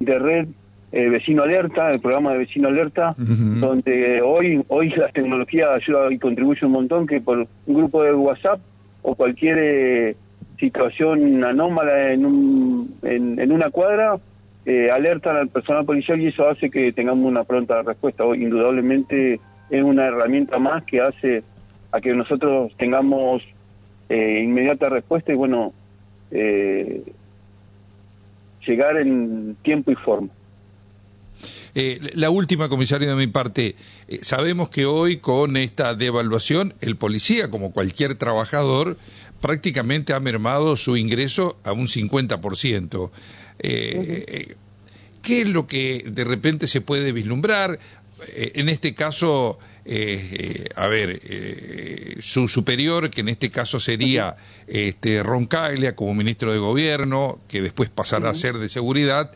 de 0.00 0.18
red 0.18 0.48
eh, 0.92 1.08
Vecino 1.08 1.42
Alerta, 1.42 1.90
el 1.90 2.00
programa 2.00 2.32
de 2.32 2.38
Vecino 2.38 2.68
Alerta, 2.68 3.14
donde 3.18 4.22
hoy 4.22 4.64
hoy 4.68 4.90
la 4.90 5.08
tecnología 5.08 5.72
ayuda 5.74 6.12
y 6.12 6.18
contribuye 6.18 6.64
un 6.64 6.72
montón, 6.72 7.06
que 7.06 7.20
por 7.20 7.48
un 7.66 7.74
grupo 7.74 8.02
de 8.04 8.14
WhatsApp 8.14 8.60
o 9.02 9.14
cualquier 9.16 9.58
eh, 9.60 10.16
situación 10.58 11.42
anómala 11.42 12.12
en, 12.12 12.24
un, 12.24 12.94
en, 13.02 13.40
en 13.40 13.50
una 13.50 13.70
cuadra, 13.70 14.18
eh, 14.66 14.90
alertan 14.90 15.36
al 15.36 15.48
personal 15.48 15.84
policial 15.84 16.20
y 16.20 16.28
eso 16.28 16.48
hace 16.48 16.70
que 16.70 16.92
tengamos 16.92 17.26
una 17.26 17.44
pronta 17.44 17.82
respuesta. 17.82 18.24
indudablemente 18.34 19.40
es 19.70 19.82
una 19.82 20.06
herramienta 20.06 20.58
más 20.58 20.84
que 20.84 21.00
hace 21.00 21.42
a 21.92 22.00
que 22.00 22.12
nosotros 22.12 22.72
tengamos 22.76 23.42
eh, 24.08 24.42
inmediata 24.42 24.88
respuesta 24.88 25.32
y 25.32 25.36
bueno, 25.36 25.72
eh, 26.30 27.02
llegar 28.66 28.96
en 28.96 29.56
tiempo 29.62 29.92
y 29.92 29.94
forma. 29.94 30.28
Eh, 31.74 32.00
la 32.14 32.30
última, 32.30 32.68
comisario, 32.68 33.08
de 33.08 33.16
mi 33.16 33.26
parte. 33.26 33.74
sabemos 34.22 34.68
que 34.68 34.86
hoy 34.86 35.16
con 35.16 35.56
esta 35.56 35.94
devaluación, 35.94 36.74
el 36.80 36.96
policía, 36.96 37.50
como 37.50 37.72
cualquier 37.72 38.16
trabajador, 38.16 38.96
prácticamente 39.40 40.14
ha 40.14 40.20
mermado 40.20 40.76
su 40.76 40.96
ingreso 40.96 41.56
a 41.64 41.72
un 41.72 41.86
50%. 41.86 43.10
Eh, 43.58 44.54
¿Qué 45.22 45.42
es 45.42 45.48
lo 45.48 45.66
que 45.66 46.04
de 46.06 46.24
repente 46.24 46.66
se 46.66 46.80
puede 46.80 47.12
vislumbrar? 47.12 47.78
Eh, 48.28 48.52
en 48.56 48.68
este 48.68 48.94
caso, 48.94 49.58
eh, 49.84 50.66
a 50.76 50.86
ver, 50.86 51.20
su 52.20 52.48
superior, 52.48 53.10
que 53.10 53.22
en 53.22 53.30
este 53.30 53.50
caso 53.50 53.80
sería 53.80 54.36
este, 54.66 55.22
Roncaglia 55.22 55.96
como 55.96 56.14
ministro 56.14 56.52
de 56.52 56.58
Gobierno, 56.58 57.40
que 57.48 57.62
después 57.62 57.88
pasará 57.88 58.30
a 58.30 58.34
ser 58.34 58.58
de 58.58 58.68
Seguridad, 58.68 59.32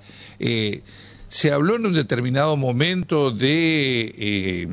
se 1.29 1.53
habló 1.53 1.77
en 1.77 1.87
un 1.87 1.93
determinado 1.93 2.57
momento 2.57 3.31
de, 3.31 4.69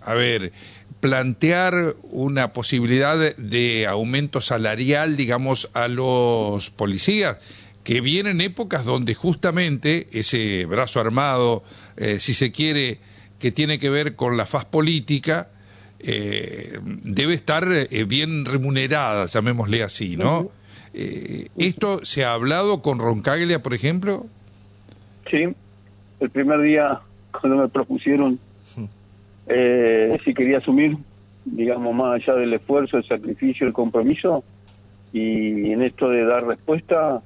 a 0.00 0.14
ver, 0.14 0.52
plantear 1.00 1.96
una 2.02 2.54
posibilidad 2.54 3.36
de 3.36 3.86
aumento 3.86 4.40
salarial, 4.40 5.18
digamos, 5.18 5.68
a 5.74 5.88
los 5.88 6.70
policías 6.70 7.38
que 7.84 8.00
vienen 8.00 8.40
épocas 8.40 8.84
donde 8.86 9.14
justamente 9.14 10.06
ese 10.12 10.64
brazo 10.64 11.00
armado, 11.00 11.62
eh, 11.98 12.18
si 12.18 12.32
se 12.32 12.50
quiere, 12.50 12.98
que 13.38 13.52
tiene 13.52 13.78
que 13.78 13.90
ver 13.90 14.16
con 14.16 14.38
la 14.38 14.46
faz 14.46 14.64
política, 14.64 15.50
eh, 16.00 16.78
debe 16.82 17.34
estar 17.34 17.68
eh, 17.70 18.04
bien 18.04 18.46
remunerada, 18.46 19.26
llamémosle 19.26 19.82
así, 19.82 20.16
¿no? 20.16 20.50
¿Esto 20.94 22.04
se 22.04 22.24
ha 22.24 22.34
hablado 22.34 22.80
con 22.80 23.00
Roncaglia, 23.00 23.62
por 23.62 23.74
ejemplo? 23.74 24.26
Sí, 25.28 25.48
el 26.20 26.30
primer 26.30 26.60
día 26.60 27.00
cuando 27.32 27.62
me 27.62 27.68
propusieron 27.68 28.38
si 30.24 30.34
quería 30.34 30.58
asumir, 30.58 30.96
digamos, 31.44 31.94
más 31.94 32.14
allá 32.14 32.38
del 32.38 32.54
esfuerzo, 32.54 32.96
el 32.96 33.04
sacrificio, 33.06 33.66
el 33.66 33.72
compromiso, 33.72 34.44
y 35.12 35.72
en 35.72 35.82
esto 35.82 36.08
de 36.08 36.24
dar 36.24 36.46
respuesta, 36.46 37.22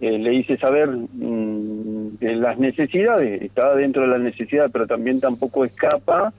eh, 0.00 0.18
le 0.18 0.34
hice 0.34 0.56
saber 0.58 0.88
mm, 0.88 2.18
de 2.20 2.36
las 2.36 2.58
necesidades, 2.58 3.42
estaba 3.42 3.74
dentro 3.74 4.02
de 4.02 4.08
las 4.08 4.20
necesidades, 4.20 4.70
pero 4.72 4.86
también 4.86 5.20
tampoco 5.20 5.64
escapa 5.64 6.32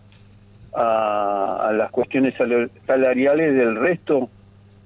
a, 0.74 1.72
las 1.76 1.92
cuestiones 1.92 2.36
salariales 2.86 3.56
del 3.56 3.76
resto 3.76 4.30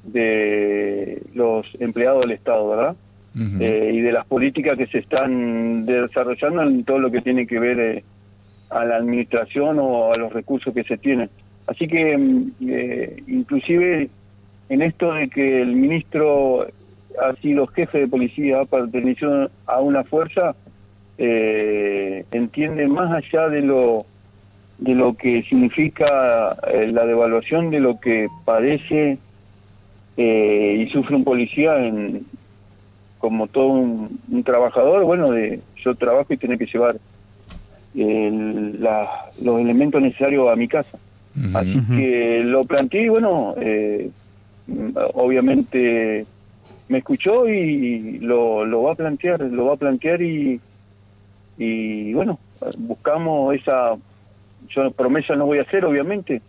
de 0.04 1.22
los 1.34 1.68
empleados 1.80 2.24
del 2.24 2.32
Estado, 2.32 2.68
¿verdad? 2.70 2.96
Eh, 3.60 3.92
y 3.94 4.02
de 4.02 4.12
las 4.12 4.26
políticas 4.28 4.78
que 4.78 4.86
se 4.88 5.00
están 5.00 5.86
desarrollando 5.86 6.62
en 6.62 6.84
todo 6.84 7.00
lo 7.00 7.10
que 7.10 7.22
tiene 7.22 7.48
que 7.48 7.60
ver 7.60 7.80
eh, 7.80 8.04
a 8.70 8.86
la 8.86 8.98
administración 8.98 9.80
o 9.80 10.14
a 10.14 10.18
los 10.18 10.32
recursos 10.32 10.74
que 10.74 10.84
se 10.84 10.98
tienen. 10.98 11.30
Así 11.66 11.88
que, 11.88 12.18
mm, 12.18 12.52
inclusive, 13.28 14.10
en 14.70 14.82
esto 14.82 15.14
de 15.14 15.30
que 15.30 15.62
el 15.62 15.76
ministro 15.76 16.68
ha 17.22 17.34
sido 17.42 17.68
jefe 17.68 18.00
de 18.00 18.08
policía, 18.08 18.66
perteneció 18.66 19.50
a 19.66 19.80
una 19.82 20.04
fuerza, 20.04 20.56
eh, 21.18 22.26
entiende 22.32 22.88
más 22.88 23.12
allá 23.12 23.50
de 23.50 23.62
lo 23.62 24.06
de 24.80 24.96
lo 24.96 25.14
que 25.14 25.44
significa 25.44 26.58
eh, 26.74 26.90
la 26.92 27.06
devaluación 27.06 27.70
de 27.70 27.80
lo 27.80 28.00
que 28.00 28.28
padece 28.44 29.20
eh, 30.18 30.76
y 30.86 30.90
sufre 30.92 31.16
un 31.16 31.24
policía 31.24 31.78
en 31.86 32.26
como 33.20 33.48
todo 33.48 33.68
un, 33.68 34.20
un 34.30 34.44
trabajador, 34.44 35.06
bueno, 35.06 35.32
de 35.32 35.62
yo 35.84 35.96
trabajo 35.96 36.34
y 36.34 36.38
tener 36.38 36.58
que 36.58 36.66
llevar 36.66 36.98
el- 37.96 38.82
la- 38.82 39.32
los 39.42 39.62
elementos 39.62 40.02
necesarios 40.02 40.50
a 40.50 40.56
mi 40.56 40.68
casa. 40.68 40.98
Así 41.56 41.80
que 41.98 42.42
lo 42.44 42.64
planteé 42.64 43.04
y 43.04 43.10
bueno, 43.10 43.56
eh, 43.62 44.10
obviamente 45.14 46.26
me 46.90 47.00
escuchó 47.00 47.48
y 47.48 48.20
lo, 48.20 48.66
lo 48.66 48.84
va 48.84 48.92
a 48.94 48.96
plantear, 48.96 49.42
lo 49.42 49.66
va 49.68 49.74
a 49.74 49.78
plantear 49.78 50.22
y, 50.22 50.60
y 51.58 52.14
bueno, 52.14 52.40
buscamos 52.78 53.56
esa, 53.56 53.96
yo 54.70 54.92
promesa 54.92 55.36
no 55.36 55.46
voy 55.46 55.60
a 55.60 55.64
hacer 55.64 55.86
obviamente, 55.86 56.42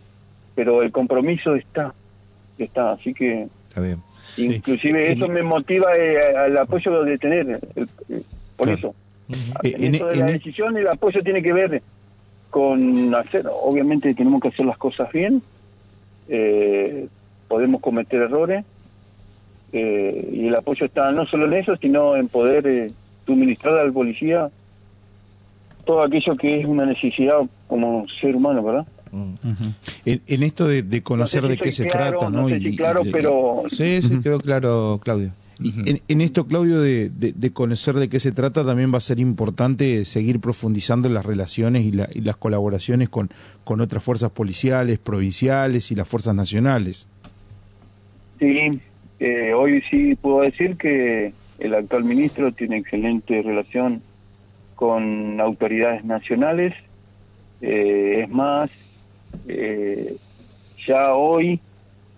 pero 0.53 0.81
el 0.83 0.91
compromiso 0.91 1.55
está, 1.55 1.93
está, 2.57 2.91
así 2.91 3.13
que 3.13 3.47
Está 3.69 3.81
bien. 3.81 4.01
inclusive 4.37 5.11
eso 5.11 5.27
me 5.27 5.43
motiva 5.43 5.95
eh, 5.97 6.35
al 6.35 6.57
apoyo 6.57 7.03
de 7.03 7.17
tener, 7.17 7.59
el- 7.75 7.89
el- 8.09 8.25
por 8.55 8.67
Claro. 8.67 8.77
eso. 8.77 8.95
Eh, 9.63 9.73
en- 9.77 9.91
de 9.93 9.97
en- 9.97 10.19
la 10.19 10.25
decisión 10.27 10.77
el 10.77 10.87
apoyo 10.87 11.21
tiene 11.23 11.41
que 11.41 11.53
ver 11.53 11.81
con 12.49 13.13
hacer, 13.15 13.45
obviamente 13.51 14.13
tenemos 14.13 14.41
que 14.41 14.49
hacer 14.49 14.65
las 14.65 14.77
cosas 14.77 15.11
bien, 15.11 15.41
eh, 16.27 17.07
podemos 17.47 17.81
cometer 17.81 18.21
errores 18.21 18.65
eh, 19.73 20.29
y 20.33 20.47
el 20.47 20.55
apoyo 20.55 20.85
está 20.85 21.11
no 21.11 21.25
solo 21.25 21.45
en 21.45 21.53
eso, 21.53 21.75
sino 21.77 22.15
en 22.15 22.27
poder 22.27 22.65
eh, 22.67 22.91
suministrar 23.25 23.77
al 23.79 23.91
policía 23.93 24.49
todo 25.85 26.01
aquello 26.03 26.33
que 26.35 26.59
es 26.61 26.65
una 26.65 26.85
necesidad 26.85 27.37
como 27.67 28.05
ser 28.21 28.35
humano, 28.35 28.63
¿verdad? 28.63 28.87
Mm. 29.11 29.33
En, 30.05 30.21
en 30.27 30.43
esto 30.43 30.67
de, 30.67 30.81
de 30.83 31.01
conocer 31.03 31.43
No 31.43 31.49
sé 31.49 31.55
de 31.55 31.61
qué 31.61 31.71
se 31.71 31.85
claro, 31.85 32.17
trata, 32.19 32.29
no 32.31 32.41
¿no? 32.43 32.49
sé 32.49 32.57
Y- 32.57 32.61
si 32.61 32.67
y- 32.69 32.75
claro, 32.75 33.01
y- 33.05 33.11
pero 33.11 33.63
Sí, 33.69 34.01
sí, 34.01 34.19
quedó 34.23 34.39
claro, 34.39 34.99
Claudio. 35.03 35.31
Y 35.61 35.89
en, 35.89 36.01
en 36.09 36.19
esto, 36.21 36.47
Claudio, 36.47 36.81
de, 36.81 37.09
de- 37.09 37.31
de 37.31 37.51
conocer 37.53 37.93
de 37.95 38.09
qué 38.09 38.19
se 38.19 38.33
trata, 38.33 38.65
también 38.65 38.91
va 38.93 38.97
a 38.97 39.01
ser 39.01 39.19
importante 39.21 40.03
seguir 40.03 40.41
profundizando 40.41 41.07
en 41.07 41.13
las 41.13 41.25
relaciones 41.25 41.85
y, 41.85 41.91
la- 41.93 42.09
y 42.13 42.21
las 42.21 42.35
colaboraciones 42.35 43.07
con, 43.07 43.29
con 43.63 43.79
otras 43.79 44.03
fuerzas 44.03 44.31
policiales, 44.31 44.97
provinciales 44.99 45.91
y 45.91 45.95
las 45.95 46.07
fuerzas 46.09 46.35
nacionales. 46.35 47.07
Sí, 48.39 48.69
eh, 49.19 49.53
hoy 49.53 49.81
sí 49.89 50.15
puedo 50.15 50.41
decir 50.41 50.77
que 50.77 51.33
el 51.59 51.73
actual 51.73 52.03
ministro 52.03 52.51
tiene 52.51 52.77
excelente 52.77 53.41
relación 53.41 54.01
con 54.75 55.39
autoridades 55.39 56.03
nacionales. 56.03 56.73
Eh, 57.61 58.21
es 58.23 58.29
más, 58.29 58.69
eh, 59.47 60.15
ya 60.85 61.13
hoy 61.15 61.59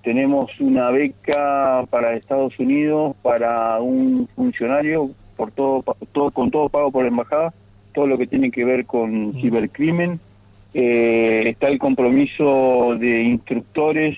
tenemos 0.03 0.49
una 0.59 0.89
beca 0.89 1.85
para 1.89 2.15
Estados 2.15 2.57
Unidos 2.59 3.15
para 3.21 3.79
un 3.79 4.27
funcionario 4.35 5.11
por 5.35 5.51
todo, 5.51 5.83
con 6.31 6.49
todo 6.49 6.69
pago 6.69 6.91
por 6.91 7.03
la 7.03 7.09
embajada, 7.09 7.53
todo 7.93 8.07
lo 8.07 8.17
que 8.17 8.27
tiene 8.27 8.49
que 8.49 8.65
ver 8.65 8.85
con 8.85 9.33
cibercrimen. 9.33 10.19
Eh, 10.73 11.43
está 11.45 11.67
el 11.67 11.79
compromiso 11.79 12.95
de 12.99 13.21
instructores 13.23 14.17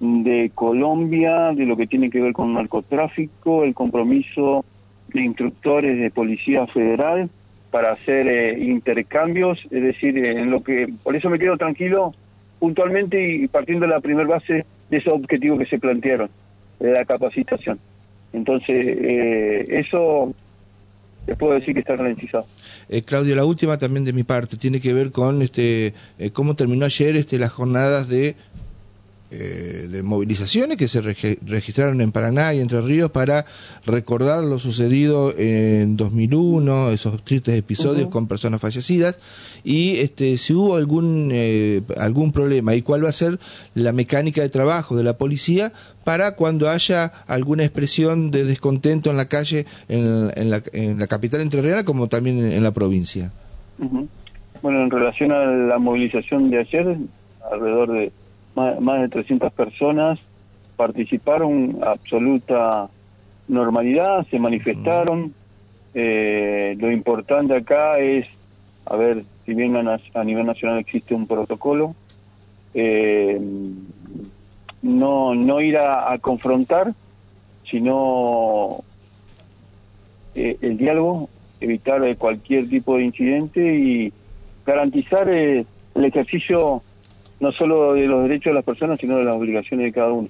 de 0.00 0.50
Colombia, 0.54 1.52
de 1.54 1.66
lo 1.66 1.76
que 1.76 1.86
tiene 1.86 2.10
que 2.10 2.20
ver 2.20 2.32
con 2.32 2.54
narcotráfico, 2.54 3.64
el 3.64 3.74
compromiso 3.74 4.64
de 5.12 5.22
instructores 5.22 5.98
de 5.98 6.10
Policía 6.10 6.66
Federal 6.66 7.28
para 7.70 7.92
hacer 7.92 8.28
eh, 8.28 8.58
intercambios, 8.58 9.58
es 9.70 9.82
decir, 9.82 10.16
eh, 10.18 10.40
en 10.40 10.50
lo 10.50 10.62
que 10.62 10.88
por 11.02 11.16
eso 11.16 11.28
me 11.28 11.38
quedo 11.38 11.56
tranquilo 11.56 12.14
puntualmente 12.58 13.36
y 13.36 13.48
partiendo 13.48 13.86
de 13.86 13.92
la 13.92 14.00
primera 14.00 14.28
base 14.28 14.64
de 14.90 14.96
esos 14.96 15.12
objetivos 15.12 15.58
que 15.58 15.66
se 15.66 15.78
plantearon, 15.78 16.30
de 16.80 16.92
la 16.92 17.04
capacitación. 17.04 17.78
Entonces, 18.32 18.86
eh, 18.86 19.64
eso 19.68 20.34
les 21.26 21.36
puedo 21.36 21.54
decir 21.54 21.74
que 21.74 21.80
está 21.80 21.96
garantizado. 21.96 22.46
Eh, 22.88 23.02
Claudio, 23.02 23.36
la 23.36 23.44
última 23.44 23.78
también 23.78 24.04
de 24.04 24.12
mi 24.12 24.22
parte 24.22 24.56
tiene 24.56 24.80
que 24.80 24.92
ver 24.92 25.10
con 25.10 25.42
este 25.42 25.94
eh, 26.18 26.30
cómo 26.30 26.56
terminó 26.56 26.84
ayer 26.84 27.16
este 27.16 27.38
las 27.38 27.52
jornadas 27.52 28.08
de 28.08 28.34
eh, 29.30 29.86
de 29.90 30.02
movilizaciones 30.02 30.76
que 30.78 30.88
se 30.88 31.02
regi- 31.02 31.38
registraron 31.46 32.00
en 32.00 32.12
Paraná 32.12 32.54
y 32.54 32.60
Entre 32.60 32.80
Ríos 32.80 33.10
para 33.10 33.44
recordar 33.84 34.42
lo 34.42 34.58
sucedido 34.58 35.34
en 35.36 35.96
2001, 35.96 36.90
esos 36.90 37.22
tristes 37.24 37.54
episodios 37.56 38.08
con 38.08 38.26
personas 38.26 38.60
fallecidas 38.60 39.18
y 39.64 39.96
este 39.98 40.38
si 40.38 40.54
hubo 40.54 40.76
algún 40.76 41.30
eh, 41.32 41.82
algún 41.98 42.32
problema 42.32 42.74
y 42.74 42.82
cuál 42.82 43.04
va 43.04 43.10
a 43.10 43.12
ser 43.12 43.38
la 43.74 43.92
mecánica 43.92 44.40
de 44.40 44.48
trabajo 44.48 44.96
de 44.96 45.04
la 45.04 45.18
policía 45.18 45.72
para 46.04 46.34
cuando 46.36 46.70
haya 46.70 47.12
alguna 47.26 47.64
expresión 47.64 48.30
de 48.30 48.44
descontento 48.44 49.10
en 49.10 49.16
la 49.18 49.28
calle 49.28 49.66
en, 49.88 50.30
en 50.36 50.48
la, 50.50 50.62
en 50.72 50.98
la 50.98 51.06
capital 51.06 51.42
entrerriana 51.42 51.84
como 51.84 52.06
también 52.08 52.38
en, 52.38 52.52
en 52.52 52.62
la 52.62 52.70
provincia. 52.72 53.30
Bueno, 54.62 54.82
en 54.82 54.90
relación 54.90 55.32
a 55.32 55.44
la 55.44 55.78
movilización 55.78 56.50
de 56.50 56.58
ayer, 56.60 56.96
alrededor 57.52 57.92
de 57.92 58.10
más, 58.58 58.80
más 58.80 59.00
de 59.00 59.08
300 59.08 59.52
personas 59.52 60.18
participaron, 60.76 61.78
absoluta 61.82 62.88
normalidad, 63.48 64.26
se 64.30 64.38
manifestaron. 64.38 65.34
Eh, 65.94 66.76
lo 66.78 66.92
importante 66.92 67.56
acá 67.56 67.98
es, 67.98 68.26
a 68.86 68.96
ver, 68.96 69.24
si 69.44 69.54
bien 69.54 69.76
a, 69.76 70.00
a 70.14 70.24
nivel 70.24 70.46
nacional 70.46 70.78
existe 70.78 71.14
un 71.14 71.26
protocolo, 71.26 71.94
eh, 72.74 73.40
no, 74.82 75.34
no 75.34 75.60
ir 75.60 75.76
a, 75.78 76.12
a 76.12 76.18
confrontar, 76.18 76.92
sino 77.68 78.84
eh, 80.34 80.56
el 80.60 80.76
diálogo, 80.76 81.28
evitar 81.60 82.04
eh, 82.04 82.16
cualquier 82.16 82.68
tipo 82.68 82.96
de 82.96 83.04
incidente 83.04 83.60
y 83.60 84.12
garantizar 84.64 85.28
eh, 85.28 85.64
el 85.94 86.04
ejercicio 86.04 86.82
no 87.40 87.52
solo 87.52 87.94
de 87.94 88.06
los 88.06 88.22
derechos 88.24 88.50
de 88.50 88.54
las 88.54 88.64
personas, 88.64 88.98
sino 89.00 89.16
de 89.16 89.24
las 89.24 89.34
obligaciones 89.36 89.86
de 89.86 89.92
cada 89.92 90.12
uno. 90.12 90.28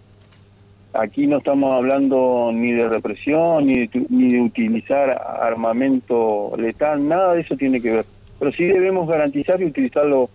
Aquí 0.95 1.27
no 1.27 1.39
estamos 1.39 1.73
hablando 1.73 2.51
ni 2.53 2.73
de 2.73 2.89
represión, 2.89 3.67
ni 3.67 3.87
de, 3.87 4.07
ni 4.09 4.33
de 4.33 4.41
utilizar 4.41 5.11
armamento 5.41 6.53
letal, 6.57 7.07
nada 7.07 7.35
de 7.35 7.43
eso 7.43 7.57
tiene 7.57 7.81
que 7.81 7.93
ver. 7.93 8.07
Pero 8.39 8.53
sí 8.53 8.65
debemos 8.65 9.09
garantizar 9.09 9.61
y 9.61 9.67
utilizar 9.67 10.07
lo- 10.07 10.31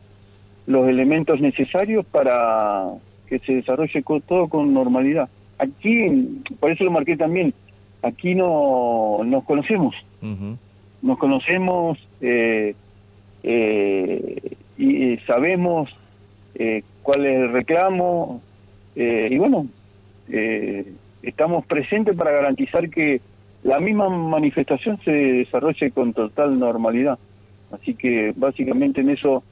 los 0.67 0.87
elementos 0.87 1.41
necesarios 1.41 2.05
para 2.05 2.85
que 3.27 3.39
se 3.39 3.55
desarrolle 3.55 4.03
todo 4.27 4.47
con 4.47 4.73
normalidad. 4.73 5.27
Aquí, 5.57 6.41
por 6.59 6.71
eso 6.71 6.83
lo 6.83 6.91
marqué 6.91 7.17
también, 7.17 7.53
aquí 8.01 8.35
no 8.35 9.21
nos 9.25 9.43
conocemos 9.43 9.95
nos 11.01 11.17
conocemos 11.17 11.97
eh, 12.21 12.75
eh, 13.43 14.55
y 14.77 15.17
sabemos 15.27 15.89
eh, 16.55 16.83
cuál 17.01 17.25
es 17.25 17.35
el 17.35 17.51
reclamo 17.51 18.41
eh, 18.95 19.27
y 19.31 19.37
bueno, 19.37 19.67
eh, 20.29 20.85
estamos 21.21 21.65
presentes 21.65 22.15
para 22.15 22.31
garantizar 22.31 22.89
que 22.89 23.21
la 23.63 23.79
misma 23.79 24.09
manifestación 24.09 24.99
se 25.03 25.11
desarrolle 25.11 25.91
con 25.91 26.13
total 26.13 26.59
normalidad. 26.59 27.17
Así 27.71 27.95
que 27.95 28.33
básicamente 28.35 29.01
en 29.01 29.09
eso 29.09 29.43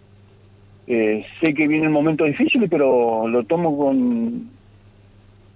eh, 0.87 1.25
sé 1.41 1.53
que 1.53 1.67
vienen 1.67 1.91
momentos 1.91 2.27
difíciles, 2.27 2.69
pero 2.69 3.27
lo 3.27 3.43
tomo 3.43 3.77
con, 3.77 4.49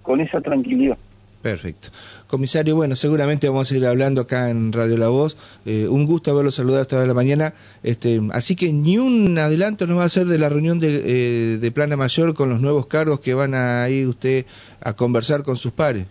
con 0.02 0.20
esa 0.20 0.40
tranquilidad. 0.40 0.98
Perfecto. 1.42 1.90
Comisario, 2.26 2.74
bueno, 2.74 2.96
seguramente 2.96 3.48
vamos 3.48 3.70
a 3.70 3.76
ir 3.76 3.86
hablando 3.86 4.20
acá 4.22 4.50
en 4.50 4.72
Radio 4.72 4.96
La 4.96 5.08
Voz. 5.08 5.36
Eh, 5.64 5.86
un 5.88 6.04
gusto 6.04 6.32
haberlo 6.32 6.50
saludado 6.50 6.82
esta 6.82 7.00
de 7.00 7.06
la 7.06 7.14
mañana. 7.14 7.54
Este, 7.84 8.20
así 8.32 8.56
que 8.56 8.72
ni 8.72 8.98
un 8.98 9.38
adelanto 9.38 9.86
nos 9.86 9.98
va 9.98 10.02
a 10.02 10.06
hacer 10.06 10.26
de 10.26 10.38
la 10.38 10.48
reunión 10.48 10.80
de, 10.80 11.02
eh, 11.04 11.58
de 11.58 11.70
Plana 11.70 11.96
Mayor 11.96 12.34
con 12.34 12.48
los 12.48 12.60
nuevos 12.60 12.86
cargos 12.86 13.20
que 13.20 13.34
van 13.34 13.54
a 13.54 13.88
ir 13.88 14.08
usted 14.08 14.44
a 14.82 14.94
conversar 14.94 15.44
con 15.44 15.56
sus 15.56 15.70
pares. 15.72 16.06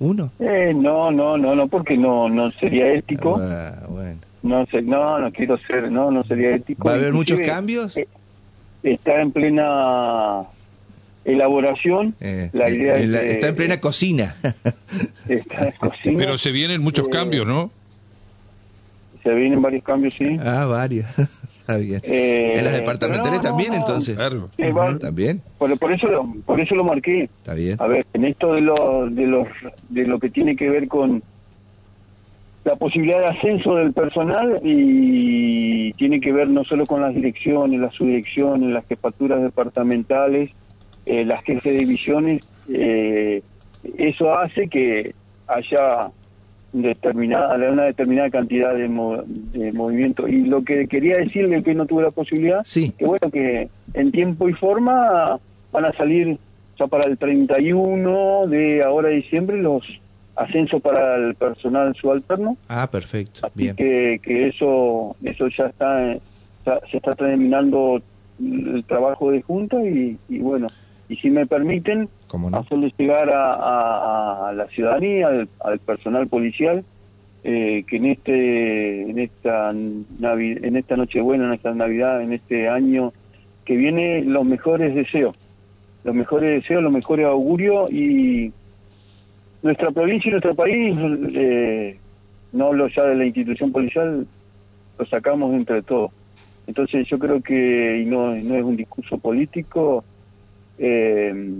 ¿Uno? 0.00 0.30
Eh, 0.40 0.74
no, 0.74 1.10
no, 1.10 1.38
no, 1.38 1.54
no, 1.54 1.68
porque 1.68 1.96
no, 1.96 2.28
no 2.28 2.50
sería 2.50 2.92
ético. 2.92 3.38
Ah, 3.40 3.86
bueno. 3.88 4.18
No 4.42 4.66
sé, 4.66 4.82
no, 4.82 5.18
no 5.20 5.32
quiero 5.32 5.56
ser, 5.66 5.90
no, 5.90 6.10
no 6.10 6.22
sería 6.24 6.54
ético. 6.54 6.86
¿Va 6.86 6.92
a 6.92 6.96
haber 6.96 7.14
muchos 7.14 7.40
cambios? 7.40 7.96
eh, 7.96 8.06
Está 8.82 9.22
en 9.22 9.32
plena 9.32 10.42
elaboración. 11.24 12.14
Eh, 12.20 12.50
la 12.52 12.70
idea 12.70 12.96
en 12.96 13.02
es 13.04 13.08
la- 13.10 13.20
que- 13.20 13.32
está 13.32 13.48
en 13.48 13.56
plena 13.56 13.80
cocina. 13.80 14.34
Está 15.28 15.66
en 15.68 15.72
cocina. 15.78 16.18
Pero 16.18 16.38
se 16.38 16.52
vienen 16.52 16.82
muchos 16.82 17.06
Eh, 17.06 17.10
cambios, 17.10 17.46
¿no? 17.46 17.70
Se 19.22 19.32
vienen 19.34 19.62
varios 19.62 19.82
cambios, 19.82 20.14
sí. 20.14 20.36
ah, 20.40 20.66
varios. 20.66 21.06
está 21.60 21.76
bien. 21.78 22.00
Eh, 22.04 22.54
en 22.58 22.64
las 22.64 22.74
departamentales 22.74 23.36
no, 23.36 23.40
también, 23.40 23.70
no. 23.70 23.76
entonces. 23.76 24.16
Claro. 24.16 24.50
Eh, 24.58 24.70
va- 24.70 24.98
También. 24.98 25.40
por, 25.56 25.76
por 25.78 25.92
eso 25.92 26.08
lo, 26.08 26.26
por 26.44 26.60
eso 26.60 26.74
lo 26.74 26.84
marqué. 26.84 27.24
Está 27.24 27.54
bien. 27.54 27.76
A 27.80 27.86
ver, 27.86 28.04
en 28.12 28.26
esto 28.26 28.52
de 28.52 28.60
lo, 28.60 29.08
de 29.08 29.26
los, 29.26 29.48
de 29.88 30.06
lo 30.06 30.18
que 30.18 30.28
tiene 30.28 30.56
que 30.56 30.68
ver 30.68 30.88
con 30.88 31.22
la 32.66 32.76
posibilidad 32.76 33.18
de 33.20 33.26
ascenso 33.26 33.76
del 33.76 33.92
personal 33.92 34.60
y 34.62 35.92
tiene 35.94 36.20
que 36.20 36.32
ver 36.32 36.48
no 36.48 36.64
solo 36.64 36.86
con 36.86 37.00
las 37.02 37.14
direcciones, 37.14 37.78
las 37.80 37.94
subdirecciones, 37.94 38.70
las 38.70 38.86
jefaturas 38.86 39.42
departamentales, 39.42 40.50
eh, 41.06 41.24
las 41.24 41.42
jefes 41.44 41.72
de 41.72 41.78
divisiones, 41.78 42.44
eh, 42.68 43.42
eso 43.98 44.36
hace 44.36 44.68
que 44.68 45.14
haya 45.46 46.10
determinada, 46.72 47.54
una 47.70 47.84
determinada 47.84 48.30
cantidad 48.30 48.74
de, 48.74 48.88
de 48.88 49.72
movimiento. 49.72 50.26
Y 50.26 50.42
lo 50.42 50.64
que 50.64 50.86
quería 50.88 51.18
decirle 51.18 51.62
que 51.62 51.74
no 51.74 51.86
tuve 51.86 52.02
la 52.02 52.10
posibilidad, 52.10 52.62
sí. 52.64 52.92
que 52.98 53.04
bueno, 53.06 53.30
que 53.30 53.68
en 53.94 54.12
tiempo 54.12 54.48
y 54.48 54.54
forma 54.54 55.38
van 55.72 55.84
a 55.84 55.92
salir 55.92 56.38
ya 56.78 56.86
para 56.86 57.08
el 57.08 57.16
31 57.18 58.46
de 58.48 58.82
ahora 58.82 59.08
de 59.08 59.16
diciembre 59.16 59.62
los 59.62 59.84
ascensos 60.36 60.82
para 60.82 61.16
el 61.16 61.34
personal 61.34 61.94
subalterno. 61.94 62.56
Ah, 62.68 62.88
perfecto. 62.90 63.48
Bien. 63.54 63.76
Que, 63.76 64.20
que 64.22 64.48
eso 64.48 65.16
eso 65.22 65.48
ya 65.48 65.66
está, 65.66 66.16
se 66.90 66.96
está 66.96 67.14
terminando 67.14 68.02
el 68.40 68.84
trabajo 68.84 69.30
de 69.30 69.42
junta 69.42 69.76
y, 69.84 70.18
bueno, 70.28 70.68
y 71.08 71.16
si 71.16 71.30
me 71.30 71.46
permiten, 71.46 72.08
hacerles 72.52 72.92
llegar 72.96 73.30
a, 73.32 74.52
la 74.54 74.66
ciudadanía, 74.68 75.28
al, 75.60 75.78
personal 75.80 76.26
policial, 76.28 76.84
eh, 77.42 77.84
que 77.86 77.96
en 77.96 78.06
este 78.06 79.02
en 79.02 79.18
esta 79.18 79.70
en 79.70 80.76
esta 80.76 80.96
Nochebuena, 80.96 81.46
en 81.46 81.52
esta 81.52 81.74
Navidad, 81.74 82.22
en 82.22 82.32
este 82.32 82.68
año 82.68 83.12
que 83.64 83.76
viene, 83.76 84.22
los 84.22 84.44
mejores 84.44 84.94
deseos, 84.94 85.36
los 86.04 86.14
mejores 86.14 86.50
deseos, 86.50 86.82
los 86.82 86.92
mejores 86.92 87.26
augurios 87.26 87.90
y 87.90 88.52
nuestra 89.62 89.90
provincia 89.90 90.28
y 90.28 90.32
nuestro 90.32 90.54
país, 90.54 90.96
eh, 91.34 91.98
no 92.52 92.66
hablo 92.66 92.88
ya 92.88 93.04
de 93.04 93.16
la 93.16 93.26
institución 93.26 93.72
policial, 93.72 94.26
lo 94.98 95.06
sacamos 95.06 95.54
entre 95.54 95.82
todos. 95.82 96.12
Entonces 96.66 97.06
yo 97.08 97.18
creo 97.18 97.42
que, 97.42 98.02
y 98.02 98.06
no, 98.06 98.34
no 98.34 98.54
es 98.54 98.62
un 98.62 98.76
discurso 98.76 99.18
político, 99.18 100.04
eh, 100.78 101.52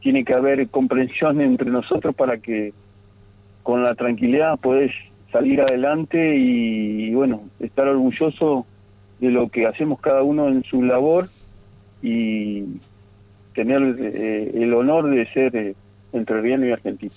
tiene 0.00 0.24
que 0.24 0.34
haber 0.34 0.68
comprensión 0.68 1.40
entre 1.40 1.70
nosotros 1.70 2.14
para 2.14 2.38
que 2.38 2.72
con 3.62 3.82
la 3.82 3.94
tranquilidad 3.94 4.58
podés 4.58 4.92
salir 5.30 5.60
adelante 5.60 6.36
y, 6.36 7.14
bueno, 7.14 7.42
estar 7.60 7.88
orgulloso 7.88 8.66
de 9.20 9.30
lo 9.30 9.48
que 9.48 9.66
hacemos 9.66 10.00
cada 10.00 10.22
uno 10.22 10.48
en 10.48 10.62
su 10.64 10.82
labor 10.82 11.28
y 12.02 12.64
tener 13.54 13.96
eh, 13.98 14.50
el 14.54 14.74
honor 14.74 15.10
de 15.10 15.26
ser 15.32 15.56
eh, 15.56 15.74
entrerriano 16.12 16.66
y 16.66 16.72
argentino. 16.72 17.12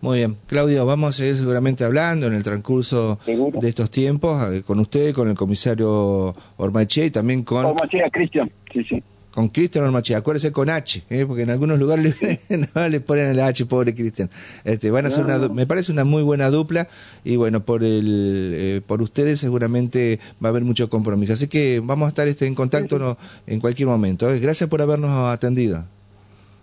Muy 0.00 0.18
bien. 0.18 0.36
Claudio, 0.46 0.84
vamos 0.84 1.10
a 1.10 1.12
seguir 1.12 1.36
seguramente 1.36 1.84
hablando 1.84 2.26
en 2.26 2.34
el 2.34 2.42
transcurso 2.42 3.18
de 3.24 3.68
estos 3.68 3.90
tiempos 3.90 4.52
eh, 4.52 4.62
con 4.62 4.78
usted, 4.80 5.14
con 5.14 5.28
el 5.28 5.34
comisario 5.34 6.34
Ormache 6.58 7.06
y 7.06 7.10
también 7.10 7.42
con... 7.42 7.64
Ormache, 7.64 8.02
Cristian, 8.12 8.50
sí, 8.70 8.84
sí. 8.84 9.02
Con 9.34 9.48
Cristian 9.48 9.84
Ormache, 9.84 10.14
acuérdese 10.14 10.52
con 10.52 10.70
H, 10.70 11.02
¿eh? 11.10 11.24
porque 11.26 11.42
en 11.42 11.50
algunos 11.50 11.76
lugares 11.80 12.16
no 12.74 12.88
le 12.88 13.00
ponen 13.00 13.26
el 13.26 13.40
H, 13.40 13.66
pobre 13.66 13.92
Cristian. 13.92 14.30
Este, 14.62 14.92
van 14.92 15.06
a 15.06 15.10
ser 15.10 15.24
una, 15.24 15.48
me 15.48 15.66
parece 15.66 15.90
una 15.90 16.04
muy 16.04 16.22
buena 16.22 16.50
dupla 16.50 16.86
y 17.24 17.34
bueno, 17.34 17.64
por 17.64 17.82
el, 17.82 18.52
eh, 18.54 18.80
por 18.86 19.02
ustedes 19.02 19.40
seguramente 19.40 20.20
va 20.42 20.48
a 20.48 20.50
haber 20.50 20.62
mucho 20.62 20.88
compromiso. 20.88 21.32
Así 21.32 21.48
que 21.48 21.80
vamos 21.82 22.06
a 22.06 22.08
estar 22.10 22.28
este, 22.28 22.46
en 22.46 22.54
contacto 22.54 23.18
en 23.48 23.58
cualquier 23.58 23.88
momento. 23.88 24.32
¿eh? 24.32 24.38
Gracias 24.38 24.70
por 24.70 24.80
habernos 24.80 25.10
atendido. 25.26 25.84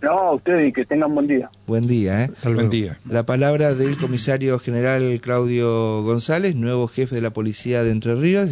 No, 0.01 0.17
a 0.17 0.33
ustedes 0.33 0.69
y 0.69 0.73
que 0.73 0.83
tengan 0.83 1.13
buen 1.13 1.27
día. 1.27 1.49
Buen 1.67 1.85
día, 1.85 2.23
¿eh? 2.23 2.31
Buen 2.43 2.71
día. 2.71 2.97
La 3.07 3.23
palabra 3.23 3.75
del 3.75 3.97
comisario 3.97 4.57
general 4.57 5.19
Claudio 5.21 6.01
González, 6.01 6.55
nuevo 6.55 6.87
jefe 6.87 7.13
de 7.13 7.21
la 7.21 7.29
policía 7.29 7.83
de 7.83 7.91
Entre 7.91 8.15
Ríos. 8.15 8.49